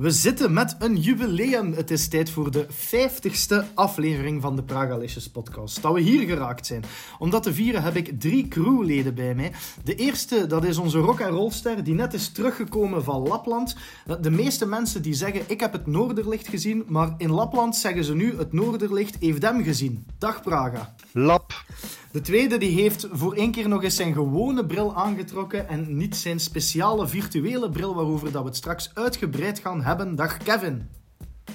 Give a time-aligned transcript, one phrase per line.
[0.00, 1.72] We zitten met een jubileum.
[1.72, 5.82] Het is tijd voor de 50ste aflevering van de Pragalicious podcast.
[5.82, 6.84] Dat we hier geraakt zijn.
[7.18, 9.52] Om dat te vieren heb ik drie crewleden bij mij.
[9.84, 13.76] De eerste, dat is onze rock and rollster die net is teruggekomen van Lapland.
[14.20, 18.14] De meeste mensen die zeggen, ik heb het Noorderlicht gezien, maar in Lapland zeggen ze
[18.14, 20.06] nu, het Noorderlicht heeft hem gezien.
[20.18, 20.94] Dag Praga.
[21.12, 21.64] Lap.
[22.10, 26.16] De tweede die heeft voor één keer nog eens zijn gewone bril aangetrokken en niet
[26.16, 30.14] zijn speciale virtuele bril waarover dat we het straks uitgebreid gaan hebben.
[30.14, 30.88] Dag Kevin.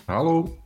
[0.06, 0.58] Hallo.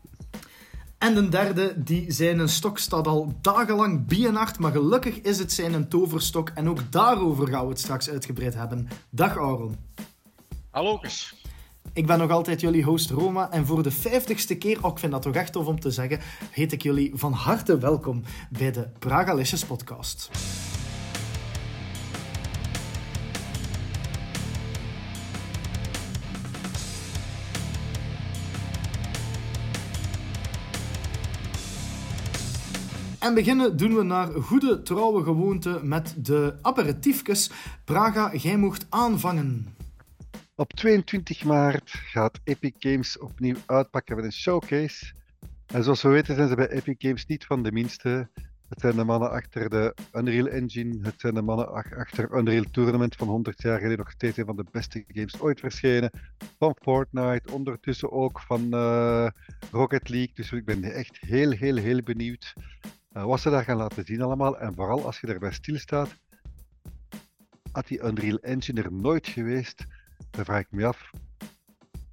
[0.98, 5.52] En de derde, die zijn een stok staat al dagenlang bienacht, maar gelukkig is het
[5.52, 8.88] zijn een toverstok en ook daarover gaan we het straks uitgebreid hebben.
[9.10, 9.76] Dag Aaron.
[10.70, 11.00] Hallo.
[11.94, 15.12] Ik ben nog altijd jullie host Roma en voor de vijftigste keer, ook ik vind
[15.12, 16.20] dat toch echt tof om te zeggen,
[16.52, 20.30] heet ik jullie van harte welkom bij de Pragalicious podcast.
[33.20, 37.52] En beginnen doen we naar goede trouwe gewoonte met de aperitiefjes.
[37.84, 39.79] Praga, jij mocht aanvangen.
[40.60, 45.14] Op 22 maart gaat Epic Games opnieuw uitpakken met een showcase.
[45.66, 48.30] En zoals we weten zijn ze bij Epic Games niet van de minste.
[48.70, 51.00] Het zijn de mannen achter de Unreal Engine.
[51.02, 54.56] Het zijn de mannen achter Unreal Tournament van 100 jaar geleden nog steeds een van
[54.56, 56.12] de beste games ooit verschenen.
[56.58, 59.28] Van Fortnite, ondertussen ook van uh,
[59.72, 60.34] Rocket League.
[60.34, 62.54] Dus ik ben echt heel, heel, heel benieuwd
[63.14, 64.60] uh, wat ze daar gaan laten zien allemaal.
[64.60, 66.16] En vooral als je daarbij stilstaat,
[67.72, 69.86] had die Unreal Engine er nooit geweest
[70.30, 71.12] dan vraag ik me af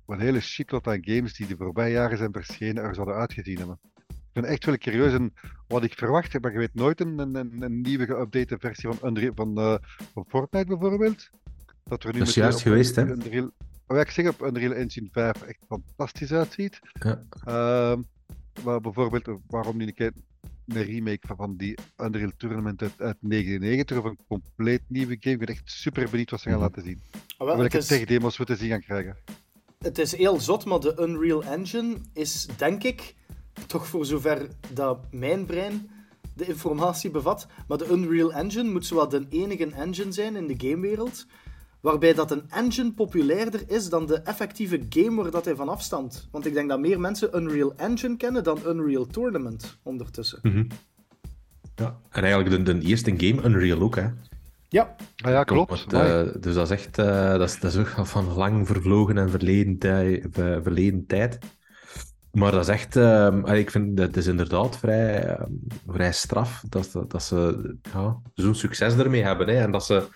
[0.07, 3.59] wat een hele shitload aan games die de voorbije jaren zijn verschenen er zouden uitgezien
[3.59, 3.79] hebben.
[4.09, 5.35] Ik ben echt wel curieus en
[5.69, 9.33] wat ik verwacht, maar je weet nooit een, een, een nieuwe geüpdate versie van, Unreal,
[9.35, 9.77] van, uh,
[10.13, 11.31] van Fortnite bijvoorbeeld.
[11.85, 13.03] Dat, er nu dat is juist geweest, hè?
[13.03, 13.51] Unreal,
[13.87, 16.81] oh ja, ik zeg op Unreal Engine 5 echt fantastisch uitziet.
[16.93, 17.23] Ja.
[17.49, 17.99] Uh,
[18.65, 20.13] maar bijvoorbeeld, waarom niet een keer
[20.67, 25.35] een remake van die Unreal Tournament uit, uit 99 of een compleet nieuwe game.
[25.35, 26.67] Ik ben echt super benieuwd wat ze gaan mhm.
[26.67, 27.03] laten zien.
[27.39, 27.87] Oh, wel, welke is...
[27.87, 29.17] tech-demos we te zien gaan krijgen.
[29.79, 33.15] Het is heel zot, maar de Unreal Engine is, denk ik,
[33.67, 35.91] toch voor zover dat mijn brein
[36.35, 40.69] de informatie bevat, maar de Unreal Engine moet zowat de enige engine zijn in de
[40.69, 41.27] gamewereld
[41.87, 46.29] waarbij dat een engine populairder is dan de effectieve game waar dat hij van afstand.
[46.31, 50.39] Want ik denk dat meer mensen Unreal Engine kennen dan Unreal Tournament ondertussen.
[50.43, 50.65] Mhm.
[51.75, 54.09] Ja, en eigenlijk de, de eerste game Unreal ook, hè?
[54.69, 54.97] Ja.
[55.17, 55.93] Ah, ja, klopt.
[55.93, 59.31] uh, dus dat is echt uh, dat is, dat is ook van lang vervlogen en
[59.31, 60.25] verleden, tij,
[60.63, 61.39] verleden tijd.
[62.33, 65.53] Maar dat is echt, uh, ik vind dat is inderdaad vrij, ehm,
[65.89, 69.49] vrij straf dat, dat, dat ze ja, zo'n succes ermee hebben.
[69.49, 70.09] Hè, en dat ze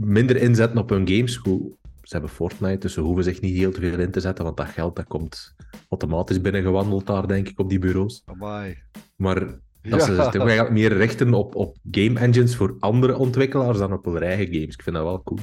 [0.00, 1.36] minder inzetten op hun games.
[1.36, 1.62] Goed,
[2.02, 4.56] ze hebben Fortnite, dus ze hoeven zich niet heel te veel in te zetten, want
[4.56, 5.54] dat geld dat komt
[5.88, 8.22] automatisch binnengewandeld daar, denk ik, op die bureaus.
[8.24, 8.78] Amai.
[9.16, 14.04] Maar dat ze zich meer richten op, op game engines voor andere ontwikkelaars dan op
[14.04, 14.74] hun eigen games.
[14.74, 15.40] Ik vind dat wel cool.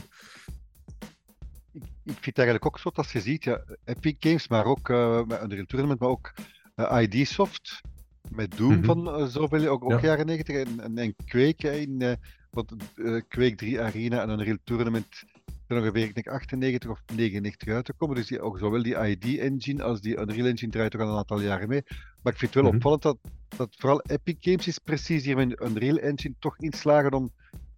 [1.71, 4.89] Ik, ik vind het eigenlijk ook zo dat je ziet, ja, Epic Games, maar ook
[4.89, 6.33] uh, met Unreal Tournament, maar ook
[6.75, 7.81] uh, eh, ID Soft
[8.29, 8.83] met Doom mm -hmm.
[8.83, 10.07] van uh, zoveel, ook, ook ja.
[10.07, 12.17] jaren 90 en, en, en Quake in
[12.57, 15.23] want uh, Quake 3 Arena en een Unreal Tournament
[15.67, 18.15] zijn ongeveer ik denk 98 of 99 uit te komen.
[18.15, 21.41] Dus die, ook zowel die ID-engine als die Unreal Engine draait toch al een aantal
[21.41, 21.83] jaren mee.
[22.21, 22.77] Maar ik vind het wel mm -hmm.
[22.77, 23.17] opvallend dat,
[23.57, 27.31] dat vooral Epic Games is precies hier met Unreal Engine toch inslagen om,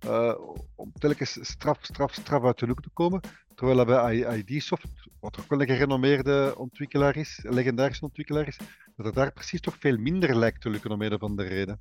[0.05, 0.35] uh,
[0.75, 3.21] om telkens straf, straf, straf uit de hoek te komen.
[3.55, 4.87] Terwijl dat bij ID-soft,
[5.19, 8.57] wat ook wel een gerenommeerde ontwikkelaar is, een legendarische ontwikkelaar is,
[8.95, 11.77] dat het daar precies toch veel minder lijkt te lukken om een of andere reden.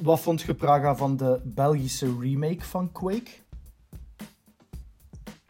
[0.00, 3.30] Wat vond je, Praga, van de Belgische remake van Quake?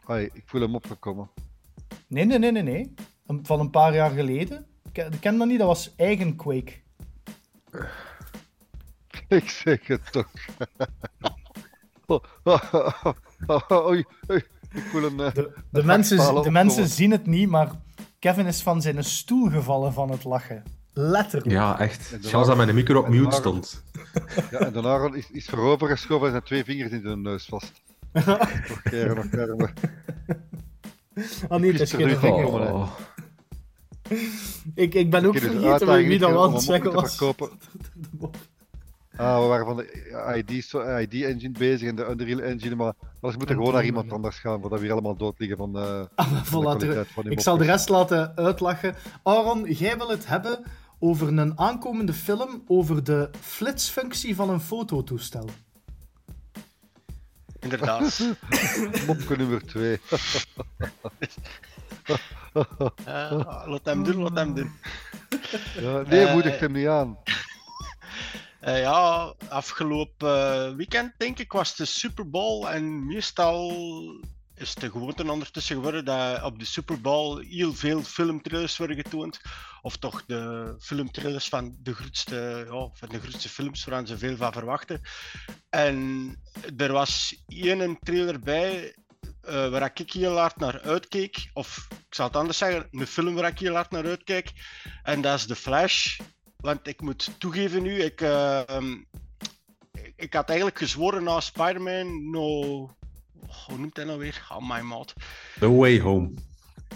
[0.03, 1.31] Hoi, ik voel hem opgekomen.
[2.07, 2.95] Nee, nee, nee, nee, nee.
[3.43, 4.67] Van een paar jaar geleden.
[4.93, 6.73] Ik ken dat niet, dat was eigen Quake.
[9.29, 10.31] Ik zeg het toch.
[12.07, 12.23] oh,
[13.47, 13.97] oh, oh,
[14.73, 15.17] ik voel een.
[15.17, 17.71] De, de mensen, de mensen zien het niet, maar
[18.19, 20.63] Kevin is van zijn stoel gevallen van het lachen.
[20.93, 21.51] Letterlijk.
[21.51, 22.17] Ja, echt.
[22.21, 23.83] Zelfs dat mijn micro op mute stond.
[24.51, 27.73] Ja, en daarna is, is voorover geschoven en zijn twee vingers in zijn neus vast.
[28.69, 29.73] nog keren, nog keren.
[31.49, 32.91] Ah nee, dat is geen oh.
[34.75, 36.65] ik, ik ben ook dus vergeten wie dat was.
[36.65, 37.19] Zeggen was.
[39.17, 40.43] Ah, we waren van de
[41.01, 44.61] ID-engine ID bezig en de Unreal Engine, maar we moeten gewoon naar iemand anders gaan,
[44.61, 47.65] voordat we hier allemaal dood liggen van, uh, ah, van de van Ik zal de
[47.65, 48.95] rest laten uitlachen.
[49.23, 50.65] Aaron, jij wil het hebben
[51.05, 55.49] over een aankomende film over de flitsfunctie van een fototoestel.
[57.61, 58.21] Inderdaad.
[59.07, 60.01] Mopke nummer 2.
[62.55, 63.31] Uh,
[63.71, 64.73] laat hem doen, laat hem doen.
[65.81, 67.17] Ja, nee, Eh, moedigt hem niet aan.
[68.61, 73.73] Eh, ja, afgelopen eh, weekend denk ik was de Super Bowl en meestal
[74.55, 79.41] is de gewoonte ondertussen geworden dat op de Super Bowl heel veel filmtrailers worden getoond.
[79.83, 84.37] Of toch de filmtrailers van de grootste, ja, van de grootste films waar ze veel
[84.37, 85.01] van verwachten.
[85.71, 86.37] En
[86.77, 88.95] er was één trailer bij
[89.43, 91.51] eh, waar ik heel hard naar uitkeek.
[91.53, 94.53] Of ik zal het anders zeggen, een film waar ik heel hard naar uitkijk.
[95.03, 96.19] En dat is The Flash.
[96.57, 99.03] Want ik moet toegeven nu, ik, eh, ehm,
[100.17, 102.97] ik, had eigenlijk gezworen na Spider-Man, no...
[103.67, 104.47] Hoe noemt hij nou weer?
[104.49, 105.13] Oh my maat.
[105.61, 106.35] No Way Home.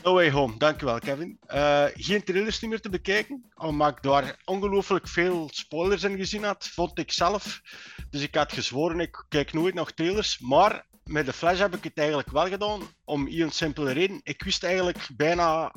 [0.02, 1.38] No Way Home, dankjewel Kevin.
[1.46, 6.68] Eh, geen trailers meer te bekijken, omdat ik daar ongelooflijk veel spoilers in gezien had,
[6.68, 7.60] vond ik zelf.
[8.10, 10.38] Dus ik had gezworen, ik kijk nooit nog trailers.
[10.38, 14.20] Maar met de Flash heb ik het eigenlijk wel gedaan, om een simpele reden.
[14.22, 15.72] Ik wist eigenlijk bijna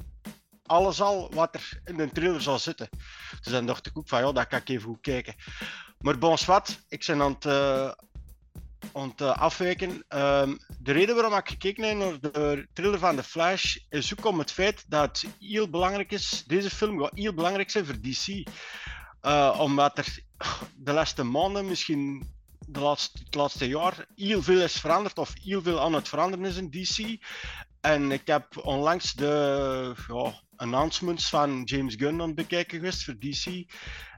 [0.66, 2.90] alles al wat er in de trailer zou zitten.
[3.42, 5.36] Dus dan dacht ik ook van, ja, dat kan ik even goed kijken.
[6.00, 7.92] Maar bon wat, ik ben aan het, eh,
[8.94, 10.04] het eh, afwijken.
[10.08, 14.26] Ehm, de reden waarom ik gekeken heb naar de trailer van The Flash is ook
[14.26, 16.44] om het feit dat heel belangrijk is.
[16.48, 18.48] Deze film gaat heel belangrijk zijn voor DC.
[19.22, 20.20] Eh, omdat er
[20.76, 22.28] de laatste maanden, misschien
[22.68, 26.46] de laatste, het laatste jaar, heel veel is veranderd of heel veel aan het veranderen
[26.46, 27.24] is in DC.
[27.82, 33.20] En ik heb onlangs de ja, announcements van James Gunn aan het bekijken geweest voor
[33.20, 33.46] DC.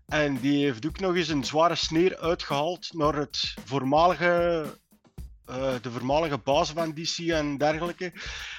[0.08, 4.64] En die heeft ook nog eens een zware sneer uitgehaald naar het voormalige,
[5.46, 8.14] eh, de voormalige baas van DC en dergelijke.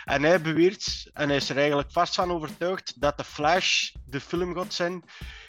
[0.04, 4.20] En hij beweert, en hij is er eigenlijk vast van overtuigd, dat de Flash de
[4.20, 5.04] film gaat zijn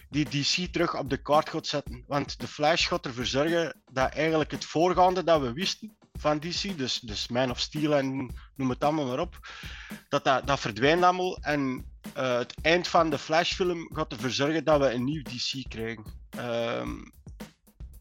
[0.09, 2.03] die DC terug op de kaart gaat zetten.
[2.07, 6.77] Want de Flash gaat ervoor zorgen dat eigenlijk het voorgaande dat we wisten van DC,
[6.77, 9.47] dus, dus Man of Steel en noem het allemaal maar op,
[10.09, 11.37] dat, dat, dat verdwijnt allemaal.
[11.37, 11.85] En
[12.17, 16.05] uh, het eind van de Flash-film gaat ervoor zorgen dat we een nieuw DC krijgen.
[16.37, 17.11] Um,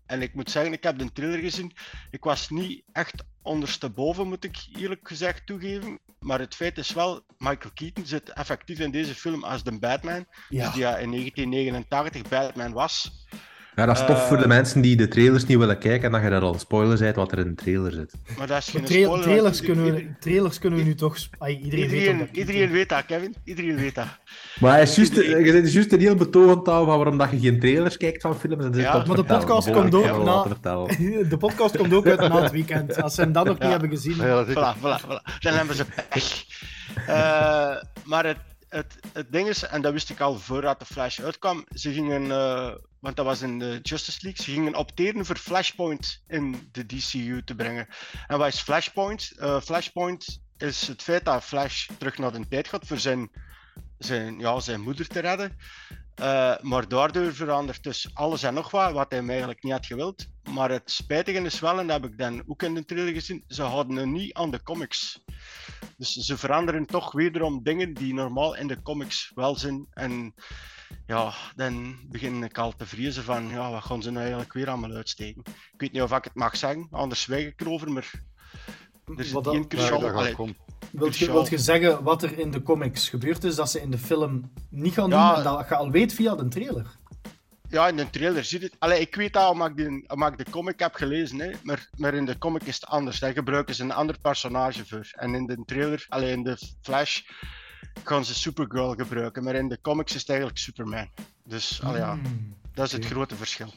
[0.06, 1.72] en ik moet zeggen, ik heb de trailer gezien.
[2.10, 5.98] Ik was niet echt ondersteboven, moet ik eerlijk gezegd toegeven.
[6.18, 10.26] Maar het feit is wel, Michael Keaton zit effectief in deze film als de Batman.
[10.48, 10.64] Ja.
[10.64, 13.26] Dus die in 1989 Batman was.
[13.76, 16.12] Ja, dat is tof Eh, voor de mensen die de trailers niet willen kijken en
[16.12, 18.14] dat je daar al spoiler bent wat er in de trailer zit.
[18.38, 19.22] Maar dat is geen Tra- spoiler.
[19.22, 21.16] trailers, want kunnen we, trailers kunnen we nu toch...
[21.38, 23.34] Ai, iedereen, weet Iedereen, toch dat iedereen weet dat, Kevin.
[23.44, 24.06] Iedereen weet dat.
[24.60, 27.38] Maar hij is juist, je bent juist een heel betoog taal van waarom dat je
[27.38, 28.64] geen trailers kijkt van films.
[28.64, 30.88] En Ja, maar de podcast komt ook na- Vertellen.
[31.28, 33.02] De podcast komt ook uit na het weekend.
[33.02, 33.62] Als ze hem dan nog Ja.
[33.62, 34.16] niet hebben gezien.
[34.16, 35.38] Ja, dat Voilà, voilà, voilà.
[35.40, 36.44] Dan hebben ze pech.
[37.06, 37.14] Eh,
[38.04, 38.36] maar het,
[38.72, 42.30] het, het ding is, en dat wist ik al voordat de Flash uitkwam, ze gingen,
[42.30, 46.86] eh, want dat was in de Justice League, ze gingen opteren voor Flashpoint in de
[46.86, 47.88] DCU te brengen.
[48.26, 49.32] En wat is Flashpoint?
[49.38, 53.30] Eh, Flashpoint is het feit dat Flash terug naar de tijd gaat voor zijn,
[53.98, 55.58] zijn, ja, zijn moeder te redden.
[56.14, 60.26] Eh, maar daardoor verandert dus alles en nog wat, wat hij eigenlijk niet had gewild.
[60.50, 63.44] Maar het spijtige is wel, en dat heb ik dan ook in de trailer gezien,
[63.46, 65.20] ze houden het niet aan de comics.
[65.96, 69.86] Dus ze veranderen toch wederom dingen die normaal in de comics wel zijn.
[69.90, 70.34] En
[71.06, 74.68] ja, dan begin ik al te vrezen van, ja, wat gaan ze nou eigenlijk weer
[74.68, 75.42] allemaal uitsteken?
[75.46, 78.10] Ik weet niet of ik het mag zeggen, anders zwijg ik erover, maar
[79.16, 79.54] er zit Wat dan-
[80.92, 80.98] Ja.
[80.98, 83.90] Wilt je, wilt je zeggen wat er in de comics gebeurd is, dat ze in
[83.90, 85.28] de film niet gaan Ja.
[85.28, 86.86] doen, en dat je al weet via de trailer?
[87.68, 88.74] Ja, in de trailer zie je het.
[88.78, 91.50] Allee, ik weet dat omdat ik, de, omdat ik de comic heb gelezen, hè.
[91.62, 93.18] Maar, maar in de comic is het anders.
[93.18, 95.08] Daar gebruiken ze een ander personage voor.
[95.12, 97.20] En in de trailer, alleen in de Flash,
[98.04, 99.44] gaan ze Supergirl gebruiken.
[99.44, 101.08] Maar in de comics is het eigenlijk Superman.
[101.44, 103.72] Dus allee, ja, Hmm, dat is het grote verschil.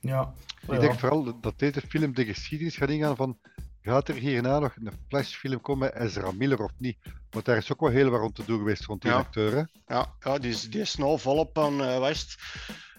[0.00, 0.32] Ja.
[0.66, 0.78] Ik Ja.
[0.78, 3.38] denk vooral dat deze film de geschiedenis gaat ingaan van
[3.86, 6.96] gaat er hierna nog een Flash-film komen met Ezra Miller of niet?
[7.30, 9.16] Want daar is ook wel heel wat rond te doen geweest rond die Ja.
[9.16, 9.52] acteur.
[9.52, 9.94] Hè?
[9.94, 12.34] Ja, ja die, is, die is nou volop aan eh West.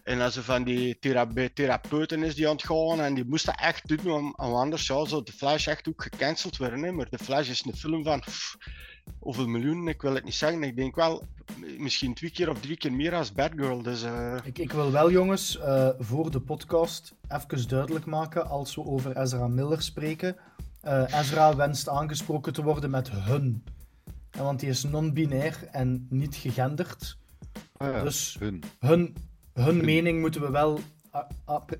[0.04, 3.46] En als ze van die thera therapeuten is die aan het gaan en die moest
[3.46, 6.84] dat echt doen, om, om anders zou zo de Flash echt ook gecanceld worden.
[6.84, 6.92] Hè?
[6.92, 8.58] Maar de Flash is een film van pff,
[9.20, 10.64] hoeveel miljoen, ik wil het niet zeggen.
[10.64, 11.28] Ik denk wel
[11.78, 13.82] misschien twee keer of drie keer meer als Batgirl.
[13.82, 18.76] Dus eh, Ik, ik wil wel, jongens, eh, voor de podcast even duidelijk maken, als
[18.76, 20.36] we over Ezra Miller spreken.
[20.82, 23.64] Eh, Ezra wenst aangesproken te worden met hun.
[24.32, 27.18] En want die is non-binair en niet gegenderd.
[27.78, 28.64] Ah, ja, Dus hun.
[28.80, 29.16] hun,
[29.54, 30.80] hun mening moeten we wel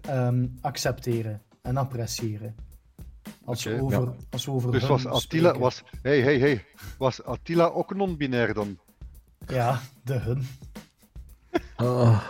[0.02, 2.56] ehm, accepteren en appreciëren.
[3.46, 4.14] Als, we over, ja.
[4.30, 5.60] als we over Dus hun was Attila, spreken.
[5.60, 6.66] was, hey, hey, hey,
[6.98, 8.80] was Attila ook non-binair dan?
[9.48, 10.48] Ja, de hun.
[11.78, 12.24] Oh.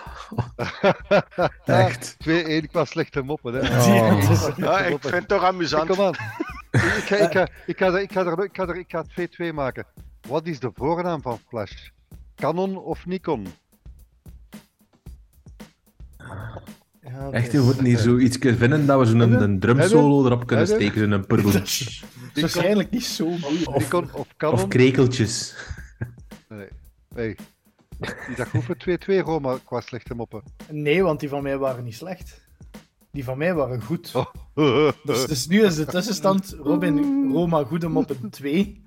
[1.65, 2.13] Echt.
[2.13, 3.53] 2-1, ik was slechte moppen.
[3.53, 3.59] Hè.
[4.17, 5.89] Is- ja, ik vind het toch amusant.
[5.89, 6.13] Kom aan.
[6.77, 9.03] Ik ga, ik, ga, ik, ga, er- ik, ga er, ik, ga er, ik ga
[9.13, 9.85] het 2-2 maken.
[10.27, 11.87] wat is de voornaam van Flash?
[12.35, 13.47] Canon of Nikon?
[17.01, 19.41] Ja, Echt, dat je moet niet zoiets kunnen vinden dat we zo'n Hebben?
[19.41, 21.51] een drumsolo erop kunnen steken, zo'n purboem.
[21.61, 21.65] Dat
[22.33, 23.77] is waarschijnlijk niet zo goed.
[23.77, 24.55] Nikon of Canon?
[24.55, 25.55] Of krekeltjes.
[26.49, 26.67] Nee.
[27.15, 27.37] Hey.
[28.29, 30.41] Is dat goed voor 2-2, Roma, qua slechte moppen?
[30.71, 32.46] Nee, want die van mij waren niet slecht.
[33.17, 34.11] Die van mij waren goed.
[34.15, 34.25] Oh.
[35.03, 38.83] Dus, dus nu is de tussenstand Robin Roma goede moppen 2.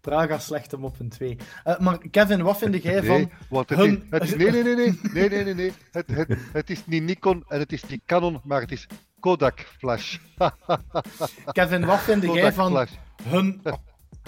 [0.00, 1.36] Praga slechte moppen 2.
[1.64, 3.16] Eh, maar Kevin, wat vind jij van...
[3.16, 5.72] Nee, want het hun- is, het is- nee, nee, nee, nee, nee, nee, nee, nee.
[5.90, 8.86] Het, het, het is niet Nikon en het is niet Canon, maar het is
[9.20, 10.16] Kodak Flash.
[11.52, 12.90] Kevin, wat vind jij Kodak van Flash.
[13.22, 13.62] hun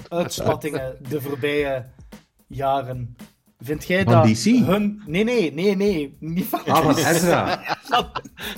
[0.08, 1.86] uitspattingen de voorbije
[2.46, 3.16] jaren?
[3.58, 4.44] Vind jij Van dat DC?
[4.44, 5.02] hun...
[5.06, 6.16] Nee, nee, nee, nee.
[6.20, 7.60] Niet van Ah, van Ezra.
[7.90, 8.10] Van,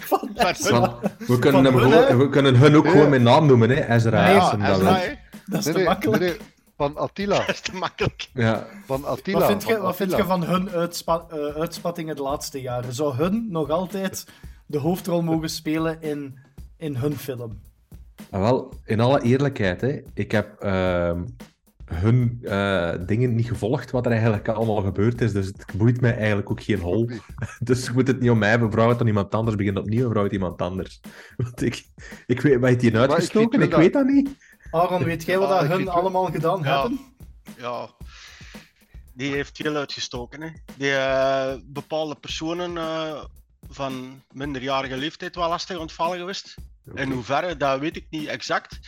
[0.04, 0.78] van Ezra.
[0.80, 2.16] Van- we, kunnen Van hem hun, gewoon, hè?
[2.16, 2.92] we kunnen hun ook Nee.
[2.92, 3.94] gewoon met naam noemen, hè.
[3.94, 4.24] Ezra.
[4.24, 4.60] Nee, Ja, hem
[5.46, 6.20] dat is Nee, te nee, makkelijk.
[6.22, 6.36] nee,
[6.76, 7.36] van Attila.
[7.46, 8.28] Dat is te makkelijk.
[8.34, 8.66] Ja.
[8.86, 9.38] Van Attila.
[9.38, 10.36] Wat vind, je, van wat vind je Attila.
[10.38, 12.94] van hun uitspa eh, uitspattingen de laatste jaren?
[12.94, 14.26] Zou hun nog altijd
[14.66, 16.38] de hoofdrol mogen spelen in,
[16.76, 17.60] in hun film?
[18.30, 20.00] Ah, wel, in alle eerlijkheid, hè.
[20.14, 21.22] Ik heb ehm,
[21.94, 25.32] hun eh, dingen niet gevolgd, wat er eigenlijk allemaal gebeurd is.
[25.32, 27.10] Dus het boeit mij eigenlijk ook geen hol.
[27.60, 28.70] Dus je moet het niet om mij hebben.
[28.70, 29.56] Vrouw het dan iemand anders.
[29.56, 31.00] Begin opnieuw, vrouw het iemand anders.
[31.36, 31.84] Want ik,
[32.26, 33.62] ik weet, waar heeft hij Maar ik uitgestoken?
[33.62, 34.28] Ik, weet dat niet.
[34.70, 36.80] Aaron, weet jij wat Ah, dat hun wel- allemaal gedaan Ja.
[36.80, 37.00] hebben?
[37.58, 37.88] Ja.
[39.14, 40.42] Die heeft heel uitgestoken.
[40.42, 40.48] Hè.
[40.76, 43.24] Die eh, bepaalde personen eh,
[43.68, 46.54] van minderjarige leeftijd wel lastig ontvallen geweest.
[46.94, 48.78] In hoeverre, dat weet ik niet exact.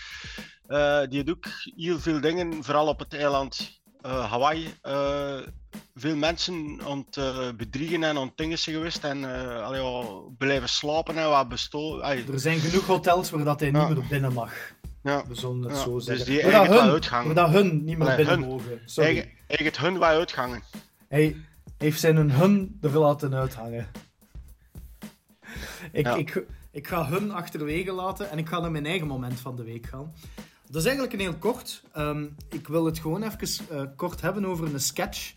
[0.72, 4.74] Eh, die doet ook heel veel dingen, vooral op het eiland eh, Hawaii.
[4.82, 5.38] eh,
[5.94, 9.04] veel mensen aan het bedriegen en aan het dingen zijn geweest.
[9.04, 9.24] En
[9.64, 9.82] allee,
[10.38, 12.04] blijven slapen en wat bestolen.
[12.32, 13.88] Er zijn genoeg hotels waar dat hij Ja.
[13.88, 14.52] niet meer binnen mag.
[15.02, 15.26] Ja.
[15.26, 16.26] We zullen het Ja, zo dus zeggen.
[16.26, 17.34] die waar, dat eigenlijk wel hun, uitgangen.
[17.34, 18.48] waar dat hun niet meer Nee, binnen hun.
[18.48, 18.80] mogen.
[18.84, 19.08] Sorry.
[19.16, 20.62] Eigen, eigen hun wat uitgangen.
[21.08, 21.36] Hij
[21.78, 23.86] heeft zijn hun er laten uithangen.
[25.92, 26.14] Ik, Ja.
[26.14, 29.64] ik, ik ga hun achterwege laten en ik ga naar mijn eigen moment van de
[29.64, 30.12] week gaan.
[30.72, 31.82] Dat is eigenlijk een heel kort.
[31.92, 35.34] Ehm, ik wil het gewoon even eh, kort hebben over een sketch.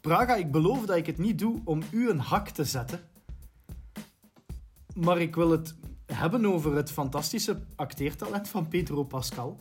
[0.00, 3.00] Praga, ik beloof dat ik het niet doe om u een hak te zetten.
[4.94, 5.74] Maar ik wil het
[6.06, 9.60] hebben over het fantastische acteertalent van Pedro Pascal.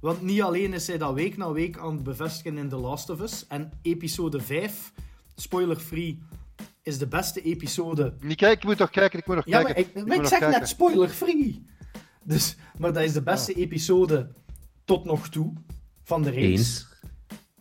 [0.00, 3.10] Want niet alleen is hij dat week na week aan het bevestigen in The Last
[3.10, 3.46] of Us.
[3.46, 4.92] En episode 5,
[5.34, 6.22] spoiler-free,
[6.82, 8.14] is de beste episode.
[8.20, 10.00] Niet kijken, ik moet toch kijken, ik moet nog Ja, maar kijken.
[10.00, 11.66] ik, maar ik nog zeg net spoiler-free.
[12.28, 14.28] Dus, maar dat is de beste episode
[14.84, 15.52] tot nog toe
[16.02, 16.46] van de reeks.
[16.58, 16.86] Eens.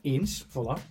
[0.02, 0.82] Eens, voilà.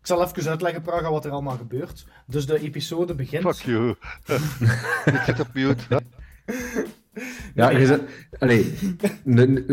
[0.00, 2.06] Ik zal even uitleggen, Praga, wat er allemaal gebeurt.
[2.26, 3.42] Dus de episode begint...
[3.42, 3.94] Fuck you.
[5.16, 5.84] ik zit op mute.
[5.88, 5.98] hè.
[7.54, 8.02] Ja, je zet...
[8.38, 8.74] Allee,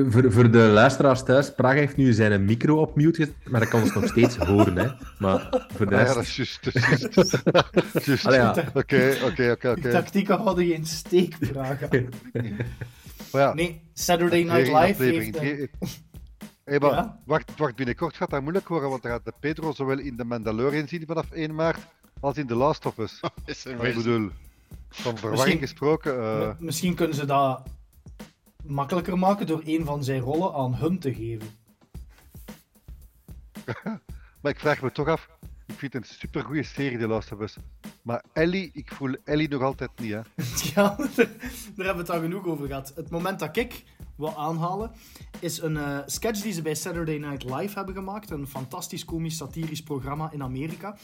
[0.09, 3.69] voor, voor de luisteraars thuis, Praga heeft nu zijn micro op mute gezet, maar dat
[3.69, 4.87] kan ons nog steeds horen, hè.
[5.19, 6.15] Maar voor de Ah, ja, rest...
[6.15, 8.23] dat is juist.
[8.23, 8.59] juist.
[8.73, 9.89] Oké, oké, oké.
[9.91, 11.87] tactieken hadden geen steek, Praga.
[13.39, 15.35] Ja, Nee, Saturday Night Live heeft...
[15.35, 15.67] eh,
[16.63, 17.19] Hey, maar Ja?
[17.25, 20.23] wacht, wacht, binnenkort gaat dat moeilijk worden, want er gaat de Pedro zowel in de
[20.23, 21.79] Mandalorian zien vanaf 1 maart
[22.19, 23.19] als in The Last of Us.
[23.45, 24.29] Is er ik bedoel,
[24.89, 26.19] van verwarring gesproken.
[26.19, 27.63] eh, Misschien kunnen ze dat
[28.63, 31.47] makkelijker maken door een van zijn rollen aan hun te geven.
[34.41, 35.29] maar ik vraag me toch af,
[35.65, 37.57] ik vind het een supergoeie serie, The Last of Us.
[38.01, 40.21] Maar Ellie, ik voel Ellie nog altijd niet, hè.
[40.73, 41.27] Ja, daar,
[41.75, 42.91] hebben we het al genoeg over gehad.
[42.95, 43.83] Het moment dat ik
[44.15, 44.91] wil aanhalen,
[45.39, 48.29] is een eh, sketch die ze bij Saturday Night Live hebben gemaakt.
[48.29, 50.97] Een fantastisch komisch satirisch programma in Amerika.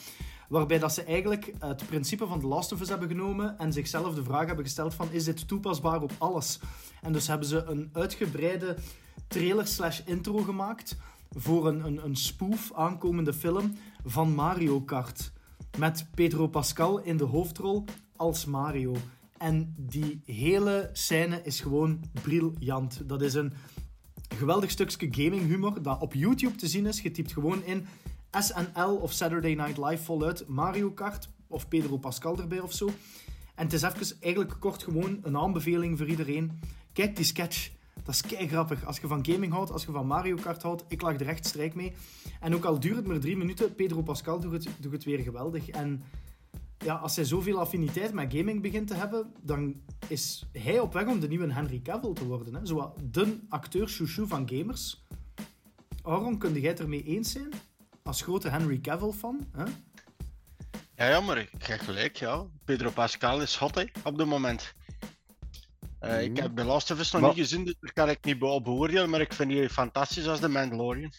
[0.48, 4.14] Waarbij dat ze eigenlijk het principe van The Last of Us hebben genomen en zichzelf
[4.14, 6.60] de vraag hebben gesteld van is dit toepasbaar op alles?
[7.02, 8.76] En dus hebben ze een uitgebreide
[9.28, 10.96] trailer slash intro gemaakt
[11.36, 13.72] voor een, een, een spoof aankomende film
[14.04, 15.32] van Mario Kart.
[15.78, 17.84] Met Pedro Pascal in de hoofdrol
[18.16, 18.96] als Mario.
[19.38, 23.08] En die hele scène is gewoon briljant.
[23.08, 23.52] Dat is een
[24.34, 27.00] geweldig stukje gaming humor dat op YouTube te zien is.
[27.00, 27.86] Je typt gewoon in
[28.30, 32.90] SNL of Saturday Night Live voluit Mario Kart of Pedro Pascal erbij of zo.
[33.54, 36.60] En het is even eigenlijk kort gewoon een aanbeveling voor iedereen.
[36.92, 37.70] Kijk die sketch.
[38.04, 38.84] Dat is kei grappig.
[38.84, 41.46] Als je van gaming houdt, als je van Mario Kart houdt, ik lag er echt
[41.46, 41.92] strijk mee.
[42.40, 45.18] En ook al duurt het maar drie minuten, Pedro Pascal doet het, doet het weer
[45.18, 45.68] geweldig.
[45.68, 46.04] En
[46.78, 51.06] ja, als hij zoveel affiniteit met gaming begint te hebben, dan is hij op weg
[51.06, 52.54] om de nieuwe Henry Cavill te worden.
[52.54, 52.66] Hè?
[52.66, 55.04] Zo de acteur chouchou van gamers.
[56.02, 57.52] Aaron, kun jij het ermee eens zijn?
[58.02, 59.46] Als grote Henry Cavill-fan?
[60.96, 62.46] Ja, ja, maar ik krijg gelijk, ja.
[62.64, 64.74] Pedro Pascal is hot, hè, op dit moment.
[66.00, 66.42] Eh, Ik Mhm.
[66.42, 68.64] heb de Last of Us nog Maar- niet gezien, dus daar kan ik niet op
[68.64, 71.12] beoordelen, maar ik vind die fantastisch als de Mandalorian.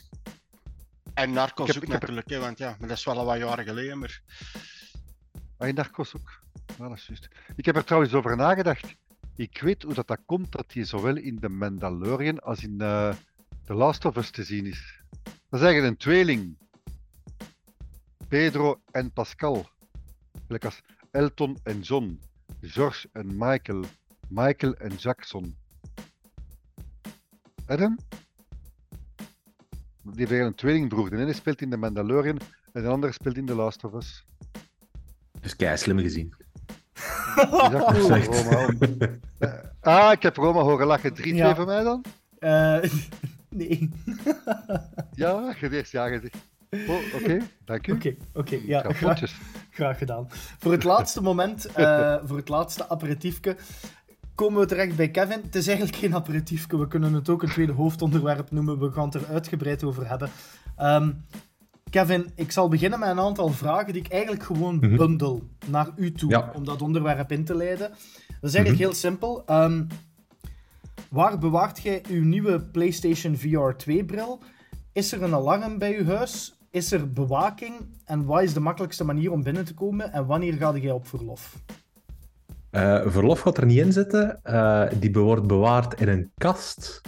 [1.13, 3.17] En Narcos Ik heb- ook ik heb- natuurlijk, hè, want ja, maar dat is wel
[3.17, 4.00] al wat jaren geleden.
[4.00, 4.21] Maar
[5.57, 6.41] Ah, in Narcos ook.
[6.77, 7.27] Ja, dat is juist.
[7.55, 8.95] Ik heb er trouwens over nagedacht.
[9.35, 13.13] Ik weet hoe dat, dat komt dat hij zowel in The Mandalorian als in eh
[13.65, 15.00] The Last of Us te zien is.
[15.23, 16.57] Dat is eigenlijk een tweeling.
[18.27, 19.69] Pedro en Pascal.
[20.45, 22.19] Gelijk als Elton en John.
[22.61, 23.83] George en Michael.
[24.31, 25.55] Michael en Jackson.
[27.67, 27.97] Adam?
[30.03, 31.09] Die heeft eigenlijk een tweelingbroer.
[31.09, 32.39] De ene speelt in The Mandalorian
[32.73, 34.25] en de andere speelt in The Last of Us.
[35.39, 36.33] Dus kei slim gezien.
[37.35, 38.69] Roma?
[39.39, 41.13] Eh, Ah, ik heb Roma horen lachen.
[41.13, 41.55] 3-2 Ja.
[41.55, 42.03] voor mij dan?
[42.39, 42.79] Eh,
[43.50, 43.89] nee.
[45.13, 46.35] Ja, je eerst ja gezegd.
[46.89, 47.91] Oh, oké, dank u.
[47.91, 48.55] Oké, oké.
[48.55, 49.35] ja, graag, Kapotjes.
[49.69, 50.27] graag gedaan.
[50.59, 53.55] Voor het laatste moment, eh, voor het laatste aperitiefje,
[54.35, 55.41] komen we terecht bij Kevin.
[55.43, 58.79] Het is eigenlijk geen aperitiefje, we kunnen het ook een tweede hoofdonderwerp noemen.
[58.79, 60.29] We gaan het er uitgebreid over hebben.
[60.75, 61.11] Ehm,
[61.89, 64.95] Kevin, ik zal beginnen met een aantal vragen die ik eigenlijk gewoon Mhm.
[64.95, 66.51] bundel naar u toe, Ja.
[66.55, 67.89] om dat onderwerp in te leiden.
[67.89, 68.83] Dat is eigenlijk Mhm.
[68.83, 69.43] heel simpel.
[69.45, 69.83] Ehm,
[71.09, 74.39] waar bewaart jij uw nieuwe PlayStation VR 2-bril?
[74.93, 76.53] Is er een alarm bij uw huis?
[76.69, 77.73] Is er bewaking?
[78.05, 80.13] En wat is de makkelijkste manier om binnen te komen?
[80.13, 81.55] En wanneer ga jij op verlof?
[82.71, 84.39] Eh, verlof gaat er niet in zitten.
[84.43, 87.01] Eh, die wordt bewaard in een kast.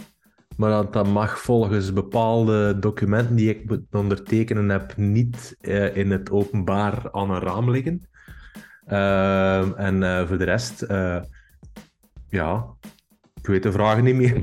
[0.56, 6.30] Maar dat, dat mag volgens bepaalde documenten die ik ondertekenen heb, niet eh, in het
[6.30, 8.08] openbaar aan een raam liggen.
[8.86, 10.86] Ehm, en voor de rest,
[12.28, 12.66] ja,
[13.40, 14.42] ik weet de vragen niet meer.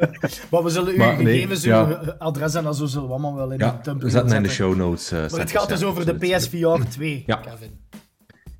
[0.50, 2.14] Maar we zullen uw nee, gegevens, uw ja.
[2.18, 4.76] adres en zo zullen we allemaal wel in ja, de thumbnail zetten in de show
[4.76, 5.10] notes.
[5.10, 6.14] Maar het gaat dus over de.
[6.14, 7.36] PSVR 2, Ja.
[7.36, 7.80] Kevin.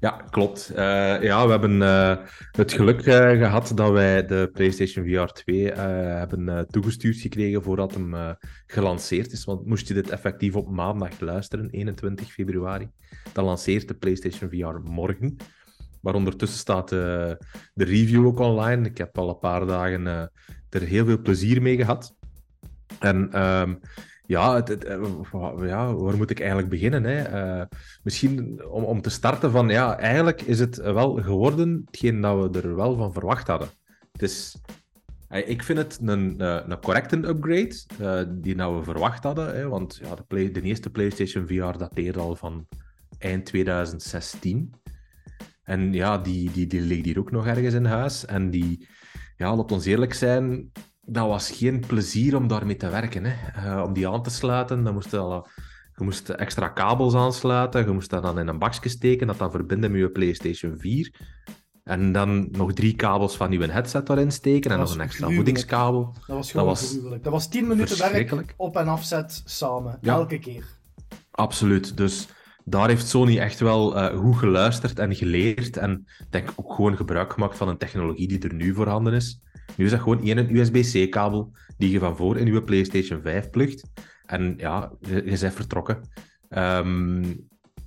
[0.03, 0.69] Ja, klopt.
[0.69, 2.17] Eh, ja, we hebben eh,
[2.51, 5.79] het geluk eh, gehad dat wij de PlayStation VR 2 eh,
[6.19, 9.45] hebben toegestuurd gekregen voordat hem gelanceerd is.
[9.45, 12.89] Want moest je dit effectief op maandag luisteren, 21 februari,
[13.33, 15.37] dan lanceert de PlayStation VR morgen.
[16.01, 17.39] Maar ondertussen staat de
[17.75, 18.89] review ook online.
[18.89, 20.07] Ik heb al een paar dagen
[20.71, 22.15] er heel veel plezier mee gehad.
[22.99, 23.75] En ehm,
[24.33, 25.01] ja, eh,
[25.61, 27.05] ja, waar moet ik eigenlijk beginnen?
[27.05, 27.23] Hè?
[27.23, 27.67] Eh,
[28.03, 32.61] misschien om, om te starten van, ja, eigenlijk is het wel geworden hetgeen dat we
[32.61, 33.69] er wel van verwacht hadden.
[34.13, 34.57] Het is,
[35.29, 36.41] eh, ik vind het een,
[36.71, 39.57] een correcte upgrade die nou we verwacht hadden.
[39.57, 39.69] Hè?
[39.69, 42.67] Want ja, de, de eerste PlayStation VR dateerde al van
[43.19, 44.75] eind 2016.
[45.63, 48.25] En ja, die, die, die ligt hier ook nog ergens in huis.
[48.25, 48.89] En die,
[49.37, 50.73] ja, laat ons eerlijk zijn,
[51.07, 53.25] dat was geen plezier om daarmee te werken.
[53.25, 53.35] Hè.
[53.55, 55.47] Eh, om die aan te sluiten, dan moest je, al,
[55.97, 59.51] je moest extra kabels aansluiten, je moest dat dan in een bakje steken, dat dan
[59.51, 61.13] verbinden met je PlayStation 4.
[61.85, 65.03] En dan nog drie kabels van je headset erin steken en Dat nog was een
[65.03, 66.15] extra voedingskabel.
[66.27, 67.25] Dat was gewoon was gruwelijk.
[67.25, 70.15] Dat was 10 minuten werk op en afzet samen, Ja.
[70.15, 70.65] elke keer.
[71.31, 71.97] Absoluut.
[71.97, 72.29] Dus
[72.65, 75.77] daar heeft Sony echt wel eh, goed geluisterd en geleerd.
[75.77, 79.41] En ik denk ook gewoon gebruik gemaakt van een technologie die er nu voorhanden is.
[79.77, 83.91] Nu is dat gewoon één USB-C-kabel die je van voor in je PlayStation 5 plugt.
[84.27, 86.01] En ja, je, bent vertrokken.
[86.49, 87.23] Ehm,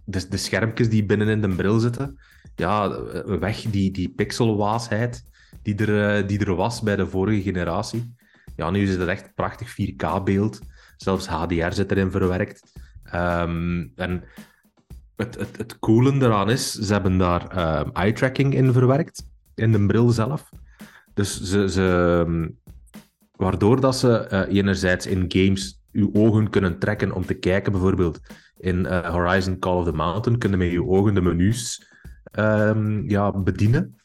[0.05, 2.19] de, de schermpjes die binnen in de bril zitten,
[2.55, 3.03] ja,
[3.39, 5.23] weg die, die pixelwaasheid
[5.65, 8.15] die er, eh, die er was bij de vorige generatie.
[8.55, 10.59] Ja, nu is het echt prachtig 4K-beeld.
[10.97, 12.71] Zelfs HDR zit erin verwerkt.
[13.03, 14.23] Ehm, en
[15.15, 19.85] het, het, het coole eraan is, ze hebben daar ehm, eye-tracking in verwerkt, in de
[19.85, 20.49] bril zelf.
[21.15, 22.47] Dus ze, ze, ehm,
[23.35, 28.19] waardoor dat ze eh, enerzijds in games uw ogen kunnen trekken om te kijken, bijvoorbeeld
[28.57, 31.91] in eh, Horizon Call of the Mountain, kunnen met je ogen de menus
[32.31, 33.95] ehm, ja, bedienen.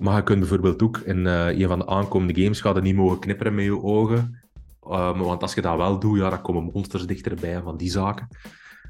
[0.00, 3.18] Maar je kunt bijvoorbeeld ook in eh, een van de aankomende games gaat niet mogen
[3.18, 4.40] knipperen met je ogen.
[4.82, 7.90] Ehm, want als je dat wel doet, ja, dan komen monsters dichterbij en van die
[7.90, 8.28] zaken.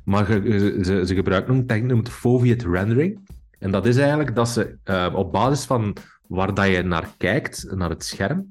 [0.05, 3.29] Maar ze, ze gebruiken een techniek noemt rendering.
[3.59, 4.79] En dat is eigenlijk dat ze
[5.14, 5.96] op basis van
[6.30, 8.48] waar dat je naar kijkt, naar het scherm,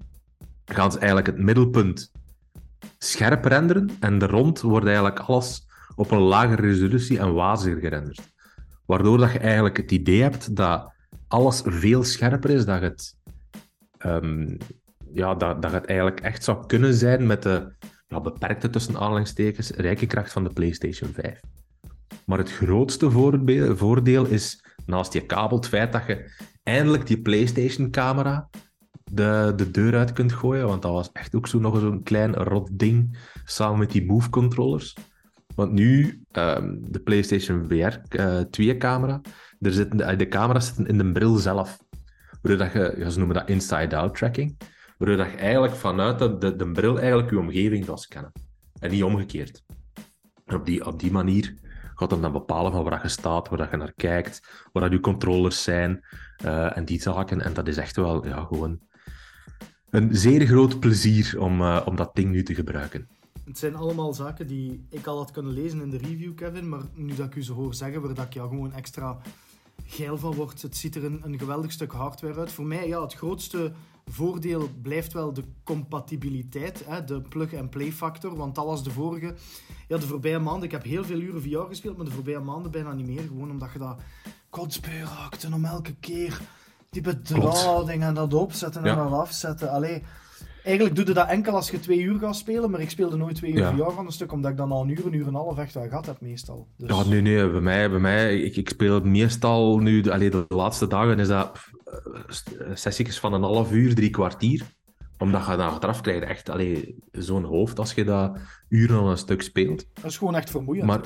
[0.66, 2.12] gaan ze eigenlijk het middelpunt
[2.98, 8.22] scherp renderen en de rond wordt eigenlijk alles op een lagere resolutie en waziger gerenderd.
[8.86, 10.94] Waardoor dat je eigenlijk het idee hebt dat
[11.28, 13.16] alles veel scherper is, dat het,
[13.98, 14.58] ehm,
[15.14, 17.72] ja, dat, dat het eigenlijk echt zou kunnen zijn met de
[18.08, 21.40] ja, beperkte tussen aanhalingstekens rijke kracht van de PlayStation 5.
[22.26, 23.12] Maar het grootste
[23.76, 28.50] voordeel is, naast je kabel, het feit dat je eindelijk die PlayStation-camera
[29.12, 30.68] de, de deur uit kunt gooien.
[30.68, 34.96] Want dat was echt ook zo nog zo'n klein rot ding samen met die Move-controllers.
[35.56, 39.22] Want nu, ehm, de PlayStation VR eh, 2-camera,
[39.60, 41.78] er zitten de, de camera's zitten in de bril zelf.
[42.42, 44.58] Waardoor dat je, ze noemen dat inside-out tracking.
[44.98, 48.32] Waardoor dat je eigenlijk vanuit de, de, de bril eigenlijk je omgeving gaat scannen.
[48.80, 49.64] En niet omgekeerd.
[50.46, 51.54] Op die, op die manier
[52.00, 54.92] gaat hem dan bepalen van waar je staat, waar dat je naar kijkt, waar dat
[54.92, 56.06] je controllers zijn
[56.38, 57.42] eh, en die zaken.
[57.42, 58.80] En dat is echt wel ja, gewoon
[59.90, 63.08] een zeer groot plezier om, uh, om dat ding nu te gebruiken.
[63.46, 66.70] Het zijn allemaal zaken die ik al had kunnen lezen in de review, Kevin.
[66.70, 69.18] Maar nu dat ik u zo hoor zeggen, waar dat ik ja, gewoon extra
[69.86, 70.62] geil van word.
[70.62, 72.52] Het ziet er een, een geweldig stuk hardware uit.
[72.52, 73.72] Voor mij, ja, het grootste
[74.12, 78.36] voordeel blijft wel de compatibiliteit, hè, de plug-and-play factor.
[78.36, 79.34] Want dat was de vorige.
[79.88, 82.72] Ja, de voorbije maanden, ik heb heel veel uren VR gespeeld, maar de voorbije maanden
[82.72, 83.22] bijna niet meer.
[83.22, 84.02] Gewoon omdat je dat
[84.50, 85.06] kotsbeu
[85.54, 86.42] om elke keer
[86.90, 89.72] die bedrading en dat opzetten en dat afzetten.
[89.72, 90.04] Allee,
[90.64, 93.36] eigenlijk doe je dat enkel als je twee uur gaat spelen, maar ik speelde nooit
[93.36, 95.28] twee uur VR van een stuk, omdat ik dan al een uur, een uur en
[95.28, 96.68] een half echt wel gehad heb meestal.
[96.78, 96.90] Dus...
[96.90, 100.46] Ja, nee, nee, bij mij, bij mij ik, ik speel meestal nu, de, allee, de
[100.48, 101.58] laatste dagen is dat
[102.74, 104.62] sessies van een half uur, drie kwartier.
[105.18, 106.52] Omdat je dan achteraf krijgt echt
[107.12, 108.38] zo'n hoofd als je dat
[108.70, 109.86] uren aan een stuk speelt.
[109.94, 110.88] Dat is gewoon echt vermoeiend.
[110.88, 111.02] Maar,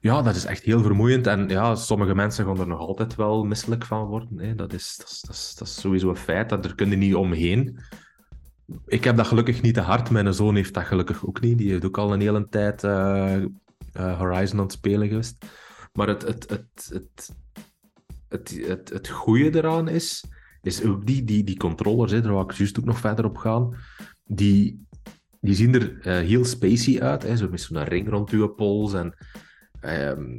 [0.00, 1.26] ja, dat is echt heel vermoeiend.
[1.26, 4.38] En ja, sommige mensen gaan er nog altijd wel misselijk van worden.
[4.38, 4.54] Hè.
[4.54, 6.48] Dat, is, dat, is, dat, is, dat is sowieso een feit.
[6.48, 7.78] Dat er kun je niet omheen.
[8.86, 10.10] Ik heb dat gelukkig niet te hard.
[10.10, 11.58] Mijn zoon heeft dat gelukkig ook niet.
[11.58, 13.36] Die heeft ook al een hele tijd uh,
[13.96, 15.46] uh, Horizon aan het spelen geweest.
[15.92, 17.36] Maar het, het, het, het,
[18.30, 20.24] het, het, het goede eraan is,
[20.62, 23.36] is ook die, die, die controllers, hè, daar wil ik juist ook nog verder op
[23.36, 23.74] gaan,
[24.24, 24.86] die,
[25.40, 28.92] die zien er uh, heel spacey uit, hè, zo met zo'n ring rond je pols.
[28.92, 29.14] En,
[29.80, 30.38] um,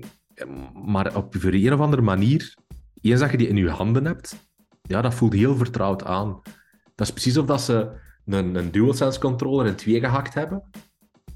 [0.86, 2.56] maar op voor een of andere manier,
[3.01, 4.49] eens dat je die in je handen hebt,
[4.82, 6.41] ja, dat voelt heel vertrouwd aan.
[6.95, 10.63] Dat is precies of dat ze een, een DualSense controller in twee gehakt hebben.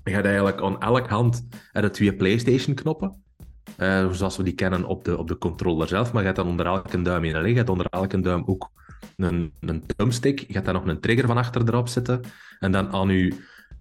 [0.03, 1.47] Je hebt eigenlijk aan elke hand
[1.91, 3.24] twee PlayStation knoppen.
[3.77, 6.11] Uh, zoals we die kennen op de, op de controller zelf.
[6.11, 8.71] Maar je hebt dan onder elke duim in een Je hebt onder elke duim ook
[9.15, 10.39] een, een thumbstick.
[10.39, 12.21] Je hebt daar nog een trigger van achter erop zitten.
[12.59, 13.33] En dan aan je,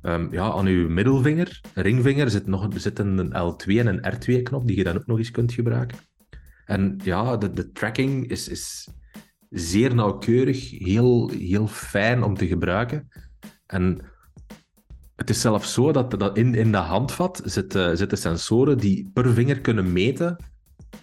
[0.02, 4.76] um, ja, aan uw middelvinger, ringvinger, zit, nog, zit een L2 en een R2-knop die
[4.76, 5.98] je dan ook nog eens kunt gebruiken.
[6.64, 8.88] En ja, de, de tracking is, is
[9.50, 13.08] zeer nauwkeurig, heel, heel fijn om te gebruiken.
[13.66, 14.00] En
[15.16, 19.32] het is zelfs zo dat, dat in, in dat handvat zitten, zitten sensoren die per
[19.32, 20.36] vinger kunnen meten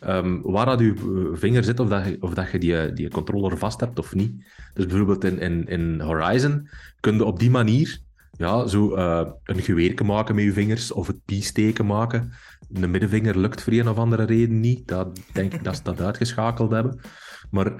[0.08, 3.10] um, waar dat je eh, vinger zit of dat je, of dat je die, die
[3.10, 4.46] controller vast hebt of niet.
[4.74, 6.70] Dus bijvoorbeeld in, in, in Horizon
[7.00, 8.00] kun je op die manier
[8.38, 12.32] ja, zo uh, een geweerke maken met je vingers of het piesteken maken.
[12.70, 14.88] De middenvinger lukt voor een of andere reden niet.
[14.88, 17.00] Dat denk ik dat ze dat uitgeschakeld hebben.
[17.52, 17.74] Maar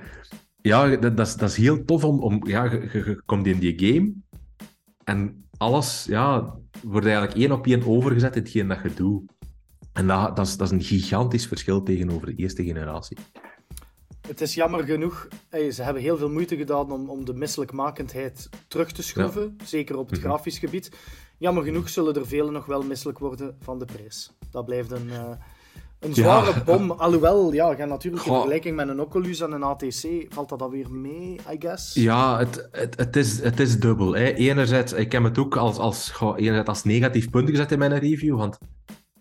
[0.62, 2.20] ja, dat, dat, is, dat is heel tof om...
[2.20, 4.14] om ja, je, je, je komt in die game
[5.12, 9.32] en alles ja, wordt eigenlijk één op één overgezet in hetgeen dat je doet.
[9.94, 13.18] En dat, dat, is, dat is een gigantisch verschil tegenover de eerste generatie.
[14.28, 15.28] Het is jammer genoeg,
[15.72, 20.10] ze hebben heel veel moeite gedaan om, om de misselijkmakendheid terug te schroeven, zeker op
[20.10, 20.28] het mhm.
[20.28, 20.92] grafisch gebied.
[21.38, 24.32] Jammer genoeg zullen er velen nog wel misselijk worden van de prijs.
[24.52, 25.32] Dat blijft een, uh,
[26.02, 26.92] een zware bom.
[26.92, 30.70] Alhoewel, ja, ga natuurlijk in vergelijking met een Oculus en een ATC valt dat dan
[30.70, 31.94] weer mee, I guess.
[31.94, 34.16] Ja, het, het, het, is, het is dubbel.
[34.16, 34.34] Hè.
[34.34, 38.38] Enerzijds, ik heb het ook als, als, enerzijds als negatief punt gezet in mijn review,
[38.38, 38.58] want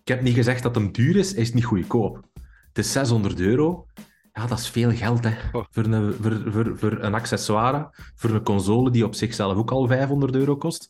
[0.01, 2.19] ik heb niet gezegd dat hem duur is, hij is niet goedkoop.
[2.67, 3.85] Het is 600 euro.
[4.33, 5.33] Ja, dat is veel geld hè.
[5.51, 5.65] Oh.
[5.69, 9.87] Voor, een, voor, voor, voor een accessoire, voor een console die op zichzelf ook al
[9.87, 10.89] 500 euro kost.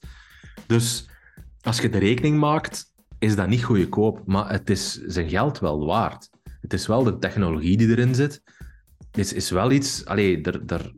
[0.68, 1.10] Dus
[1.62, 2.91] als je de rekening maakt,
[3.22, 6.30] is dat niet goedkoop, maar het is zijn geld wel waard.
[6.62, 8.44] Het is wel de technologie die erin zit.
[9.12, 10.06] Is, is wel iets...
[10.06, 10.92] Allee, er,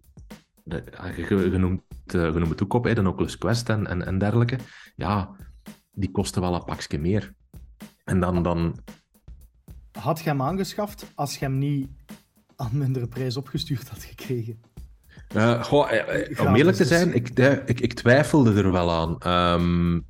[1.15, 4.57] je, noemt, je noemt het ook op, hè, de Oculus Quest en, en, en dergelijke.
[4.95, 5.35] Ja,
[5.91, 7.33] die kosten wel een pakje meer.
[8.03, 8.43] En dan...
[8.43, 8.79] dan...
[9.91, 11.87] Had je hem aangeschaft als je hem niet
[12.55, 14.61] aan mindere prijs opgestuurd had gekregen?
[15.35, 17.29] Uh, goh, eh, eh, om eerlijk te zijn, ik,
[17.65, 19.17] ik, ik twijfelde er wel aan.
[19.61, 20.05] Um,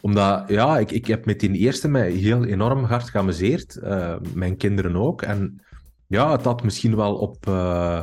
[0.00, 3.78] omdat, ja, ik, ik heb met die eerste mij heel enorm hard geamuseerd.
[3.82, 5.22] Uh, mijn kinderen ook.
[5.22, 5.62] En
[6.06, 8.02] ja, het had misschien wel op, uh,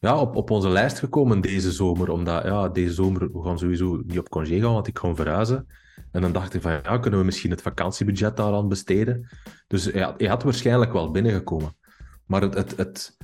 [0.00, 2.10] ja, op, op onze lijst gekomen deze zomer.
[2.10, 5.66] Omdat, ja, deze zomer, we gaan sowieso niet op congé gaan, want ik ga verhuizen.
[6.12, 9.28] En dan dacht ik van, ja, kunnen we misschien het vakantiebudget daaraan besteden?
[9.66, 11.76] Dus ja, hij had waarschijnlijk wel binnengekomen.
[12.26, 13.16] Maar het, het, het,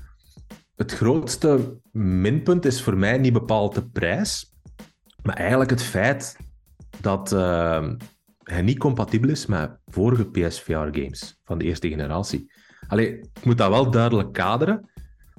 [0.76, 4.55] het grootste minpunt is voor mij niet bepaald de prijs,
[5.22, 6.37] maar eigenlijk het feit
[7.03, 7.88] dat uh,
[8.43, 12.53] hij niet compatibel is met vorige PSVR-games van de eerste generatie.
[12.88, 14.91] Allee, ik moet dat wel duidelijk kaderen.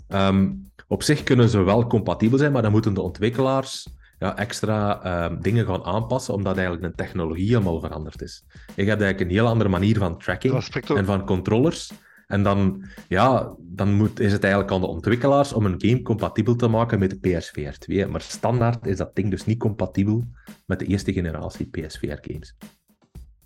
[0.07, 3.87] Um, op zich kunnen ze wel compatibel zijn, maar dan moeten de ontwikkelaars
[4.19, 8.45] ja, extra uh, dingen gaan aanpassen, omdat eigenlijk de technologie helemaal veranderd is.
[8.49, 11.91] Je hebt eigenlijk een heel andere manier van tracking en van controllers.
[12.33, 16.55] En dan, ja, dan moet, is het eigenlijk aan de ontwikkelaars om een game compatibel
[16.55, 18.07] te maken met de PSVR 2.
[18.07, 20.23] Maar standaard is dat ding dus niet compatibel
[20.65, 22.55] met de eerste generatie PSVR games.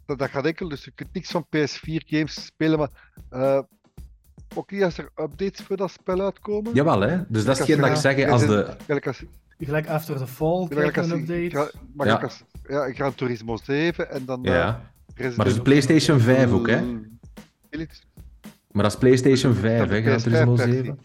[0.06, 3.62] dat, dat gaat enkel, dus je kunt niks van PS4 games spelen, maar uh,
[4.56, 6.74] ook niet als er updates voor dat spel uitkomen.
[6.74, 7.18] Jawel, hè?
[7.28, 8.76] Dus dat is hetgeen dat ik zeg, als de...
[8.86, 9.24] Gelijk als,
[9.58, 11.74] Gelijk After the Fall krijg je een update.
[11.94, 12.16] maar ja.
[12.16, 14.40] Als, ja, Gran Turismo 7 en dan...
[14.44, 14.92] Ja.
[15.16, 16.82] Uh, maar dus de PlayStation 5 ook, hè?
[18.78, 21.00] Maar dat is PlayStation 5, hè, Gran Turismo 7.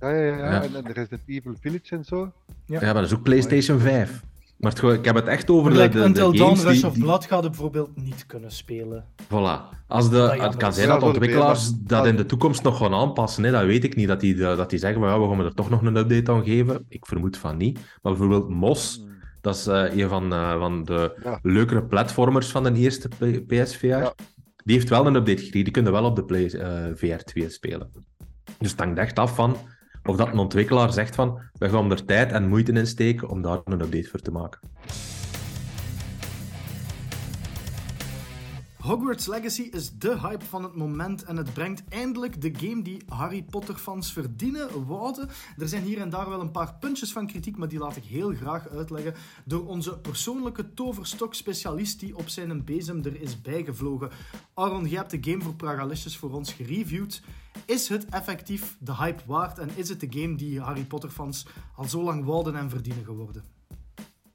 [0.00, 0.62] Ja, ja, ja, ja.
[0.62, 2.32] En, en de Resident Evil Village en zo.
[2.66, 4.22] Ja, ja maar dat is ook PlayStation 5.
[4.56, 6.98] Maar het, ik heb het echt over de, de, Until de Dawn Rush die, of
[6.98, 9.04] Blood gaat bijvoorbeeld niet kunnen spelen.
[9.24, 9.76] Voilà.
[9.86, 13.44] Als de, het kan zijn dat ontwikkelaars dat in de toekomst nog gaan aanpassen.
[13.44, 13.50] Hè.
[13.50, 14.08] Dat weet ik niet.
[14.08, 16.84] Dat die, dat die zeggen, ja, we gaan er toch nog een update aan geven.
[16.88, 17.74] Ik vermoed van niet.
[17.74, 19.14] Maar bijvoorbeeld MOS, hmm.
[19.40, 21.38] dat is uh, een van, uh, van de ja.
[21.42, 23.08] leukere platformers van de eerste
[23.46, 23.86] PSVR.
[23.86, 24.14] Ja.
[24.66, 25.64] Die heeft wel een update gekregen.
[25.64, 27.90] Die kunnen wel op de Play, uh, VR 2 spelen.
[28.58, 29.56] Dus het hangt echt af van
[30.04, 33.42] of dat een ontwikkelaar zegt van we gaan er tijd en moeite in steken om
[33.42, 34.60] daar een update voor te maken.
[38.86, 43.02] Hogwarts Legacy is de hype van het moment en het brengt eindelijk de game die
[43.08, 45.28] Harry Potter-fans verdienen, wouden.
[45.58, 48.04] Er zijn hier en daar wel een paar puntjes van kritiek, maar die laat ik
[48.04, 54.10] heel graag uitleggen door onze persoonlijke toverstok-specialist die op zijn bezem er is bijgevlogen.
[54.54, 57.22] Aaron, jij hebt de game voor Pragalicious voor ons gereviewd.
[57.64, 61.46] Is het effectief de hype waard en is het de game die Harry Potter-fans
[61.76, 63.44] al zo lang wouden en verdienen geworden?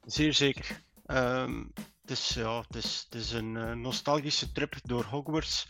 [0.06, 0.82] Zeer zeker.
[1.08, 5.68] Um, het is, ja, het is, het is een uh, nostalgische trip door Hogwarts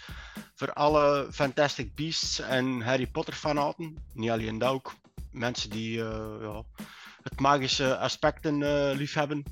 [0.56, 4.04] voor alle Fantastic Beasts en Harry Potter fanaten.
[4.13, 4.94] Niet alleen dat ook.
[5.32, 6.63] Mensen die uh, ja,
[7.22, 9.44] het magische aspecten uh, liefhebben.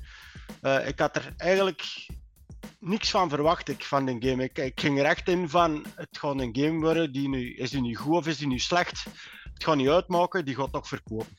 [0.86, 2.08] ik had er eigenlijk
[2.80, 4.44] niks van verwacht ik, van de game.
[4.44, 7.70] Ik, ik, ging er echt in van, het gaat een game worden, die nu, is
[7.70, 9.04] die nu goed of is die nu slecht?
[9.52, 11.38] Het gaat niet uitmaken, die gaat toch verkopen.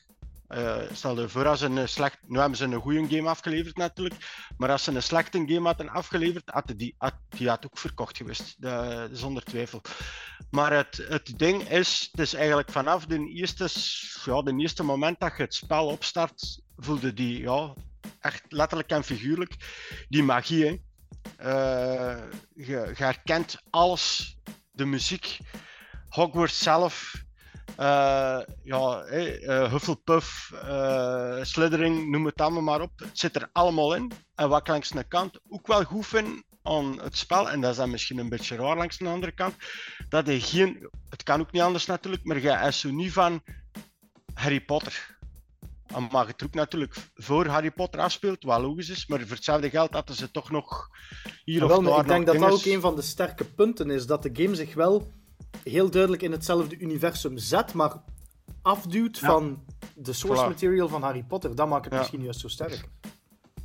[0.54, 2.18] Uh, stel je voor als een eh, slecht.
[2.26, 4.48] Nu hebben ze een goede game afgeleverd natuurlijk.
[4.56, 8.16] Maar als ze een slechte game hadden afgeleverd, had die, had, die had ook verkocht
[8.16, 8.54] geweest.
[8.58, 9.80] De, zonder twijfel.
[10.50, 13.68] Maar het, het ding is, het is eigenlijk vanaf de eerste,
[14.24, 17.74] ja, de eerste moment dat je het spel opstart, voelde die ja,
[18.20, 19.56] echt letterlijk en figuurlijk
[20.08, 20.84] die magie.
[21.40, 22.16] Uh,
[22.54, 24.36] je, je herkent alles.
[24.72, 25.38] De muziek,
[26.08, 27.22] Hogwarts zelf,
[27.80, 32.92] uh, ja, uh, Hufflepuff, uh, Slytherin, noem het allemaal maar op.
[32.96, 34.12] Het zit er allemaal in.
[34.34, 37.70] En wat ik langs de kant ook wel goed vind aan het spel, en dat
[37.70, 39.54] is dan misschien een beetje raar langs de andere kant,
[40.08, 40.88] dat hij geen...
[41.08, 43.42] Het kan ook niet anders natuurlijk, maar je is zo niet van
[44.34, 45.16] Harry Potter.
[45.86, 49.70] Dan mag het ook natuurlijk voor Harry Potter afspeelt, wat logisch is, maar voor hetzelfde
[49.70, 50.88] geld hadden ze toch nog
[51.44, 54.22] hier of daar Ik denk dat dat ook een van de sterke punten is, dat
[54.22, 55.12] de game zich wel
[55.64, 58.02] heel duidelijk in hetzelfde universum zet, maar
[58.62, 61.54] afduwt van de source material van Harry Potter.
[61.54, 62.88] Dat maakt het misschien juist zo sterk.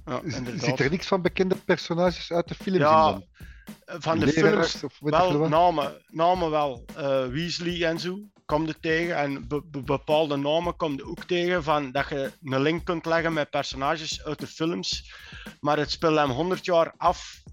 [0.05, 0.21] Ja,
[0.57, 3.25] Ziet er niks van bekende personages uit de films ja, in
[4.01, 6.85] Van de films wel, namen, namen wel.
[6.97, 9.15] Uh, Weasley en zo kom je tegen.
[9.15, 9.47] En
[9.85, 14.23] bepaalde namen kom je ook tegen van dat je een link kunt leggen met personages
[14.23, 15.13] uit de films.
[15.59, 17.43] Maar het speelt hem 100 jaar af,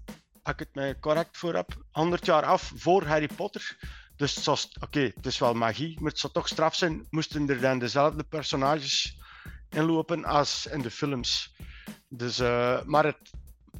[0.41, 3.77] als ik het mij correct voor heb, 100 jaar af voor Harry Potter.
[4.15, 4.47] Dus
[4.79, 8.23] oké, het is wel magie, maar het zou toch straf zijn, moesten er dan dezelfde
[8.23, 9.17] personages
[9.69, 11.55] inlopen als in de films.
[12.07, 13.31] Dus, uh, maar, het,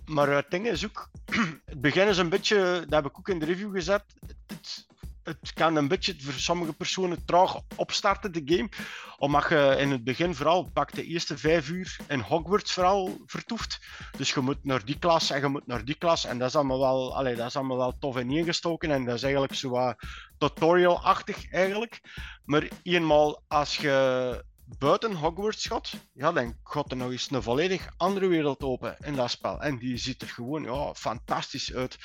[0.05, 1.09] maar het ding is ook,
[1.65, 4.03] het begin is een beetje, dat heb ik ook in de review gezet,
[4.47, 4.85] het,
[5.25, 8.69] het kan een beetje voor sommige personen traag opstarten, de game.
[9.17, 13.79] Omdat je in het begin vooral pak de eerste vijf uur in Hogwarts vooral vertoeft.
[14.17, 16.25] Dus je moet naar die klas en je moet naar die klas.
[16.25, 18.91] En dat is allemaal wel, allee, dat is allemaal wel tof ineengestoken.
[18.91, 19.95] En dat is eigenlijk zo wat
[20.37, 22.01] tutorial-achtig eigenlijk.
[22.43, 24.43] Maar eenmaal als je
[24.77, 29.15] buiten Hogwarts gaat, ja, dan gaat er nog eens een volledig andere wereld open in
[29.15, 29.61] dat spel.
[29.61, 31.97] En die ziet er gewoon ja, fantastisch uit.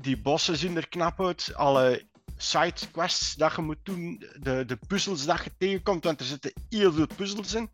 [0.00, 1.54] Die bossen zien er knap uit.
[1.54, 6.52] Alle sidequests dat je moet doen, de, de puzzels dat je tegenkomt, want er zitten
[6.68, 7.70] heel veel puzzels in.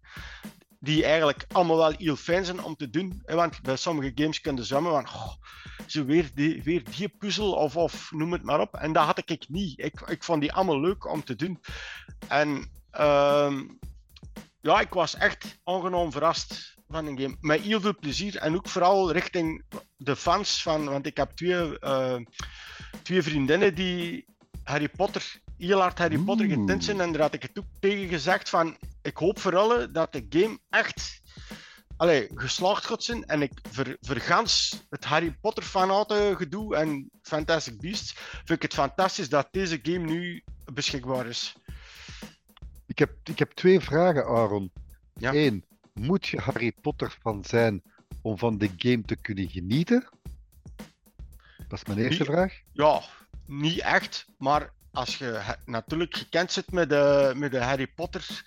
[0.81, 3.23] Die eigenlijk allemaal wel heel fijn zijn om te doen.
[3.27, 5.33] Want bij sommige games kunnen zwemmen van oh,
[5.87, 8.75] zo weer die, weer die puzzel of, of noem het maar op.
[8.75, 9.79] En dat had ik niet.
[9.79, 11.61] Ik, ik vond die allemaal leuk om te doen.
[12.29, 13.61] En uh,
[14.61, 17.37] ja, ik was echt ongenaam verrast van een game.
[17.40, 19.64] Met heel veel plezier en ook vooral richting
[19.97, 22.16] de fans van, want ik heb twee, uh,
[23.03, 24.36] twee vriendinnen die
[24.67, 27.01] Harry Potter, heel hard Harry Potter getint zijn.
[27.01, 30.27] En daar had ik het ook tegen gezegd van, ik hoop voor alle dat de
[30.29, 31.21] game echt
[31.97, 33.25] allee, geslaagd gaat zijn.
[33.25, 38.75] En ik ver, vergans het Harry Potter fanate gedoe en Fantastic Beasts, vind ik het
[38.75, 41.55] fantastisch dat deze game nu beschikbaar is.
[42.87, 44.73] Ik heb, ik heb twee vragen, Aaron.
[45.15, 45.35] Ja.
[45.35, 47.83] Eén, moet je Harry Potter fan zijn
[48.23, 50.09] om van de game te kunnen genieten?
[51.69, 52.61] Dat is mijn eerste vraag.
[52.73, 53.03] Ja,
[53.47, 58.43] niet echt, maar als je natuurlijk gekend zit met de, met de Harry Potter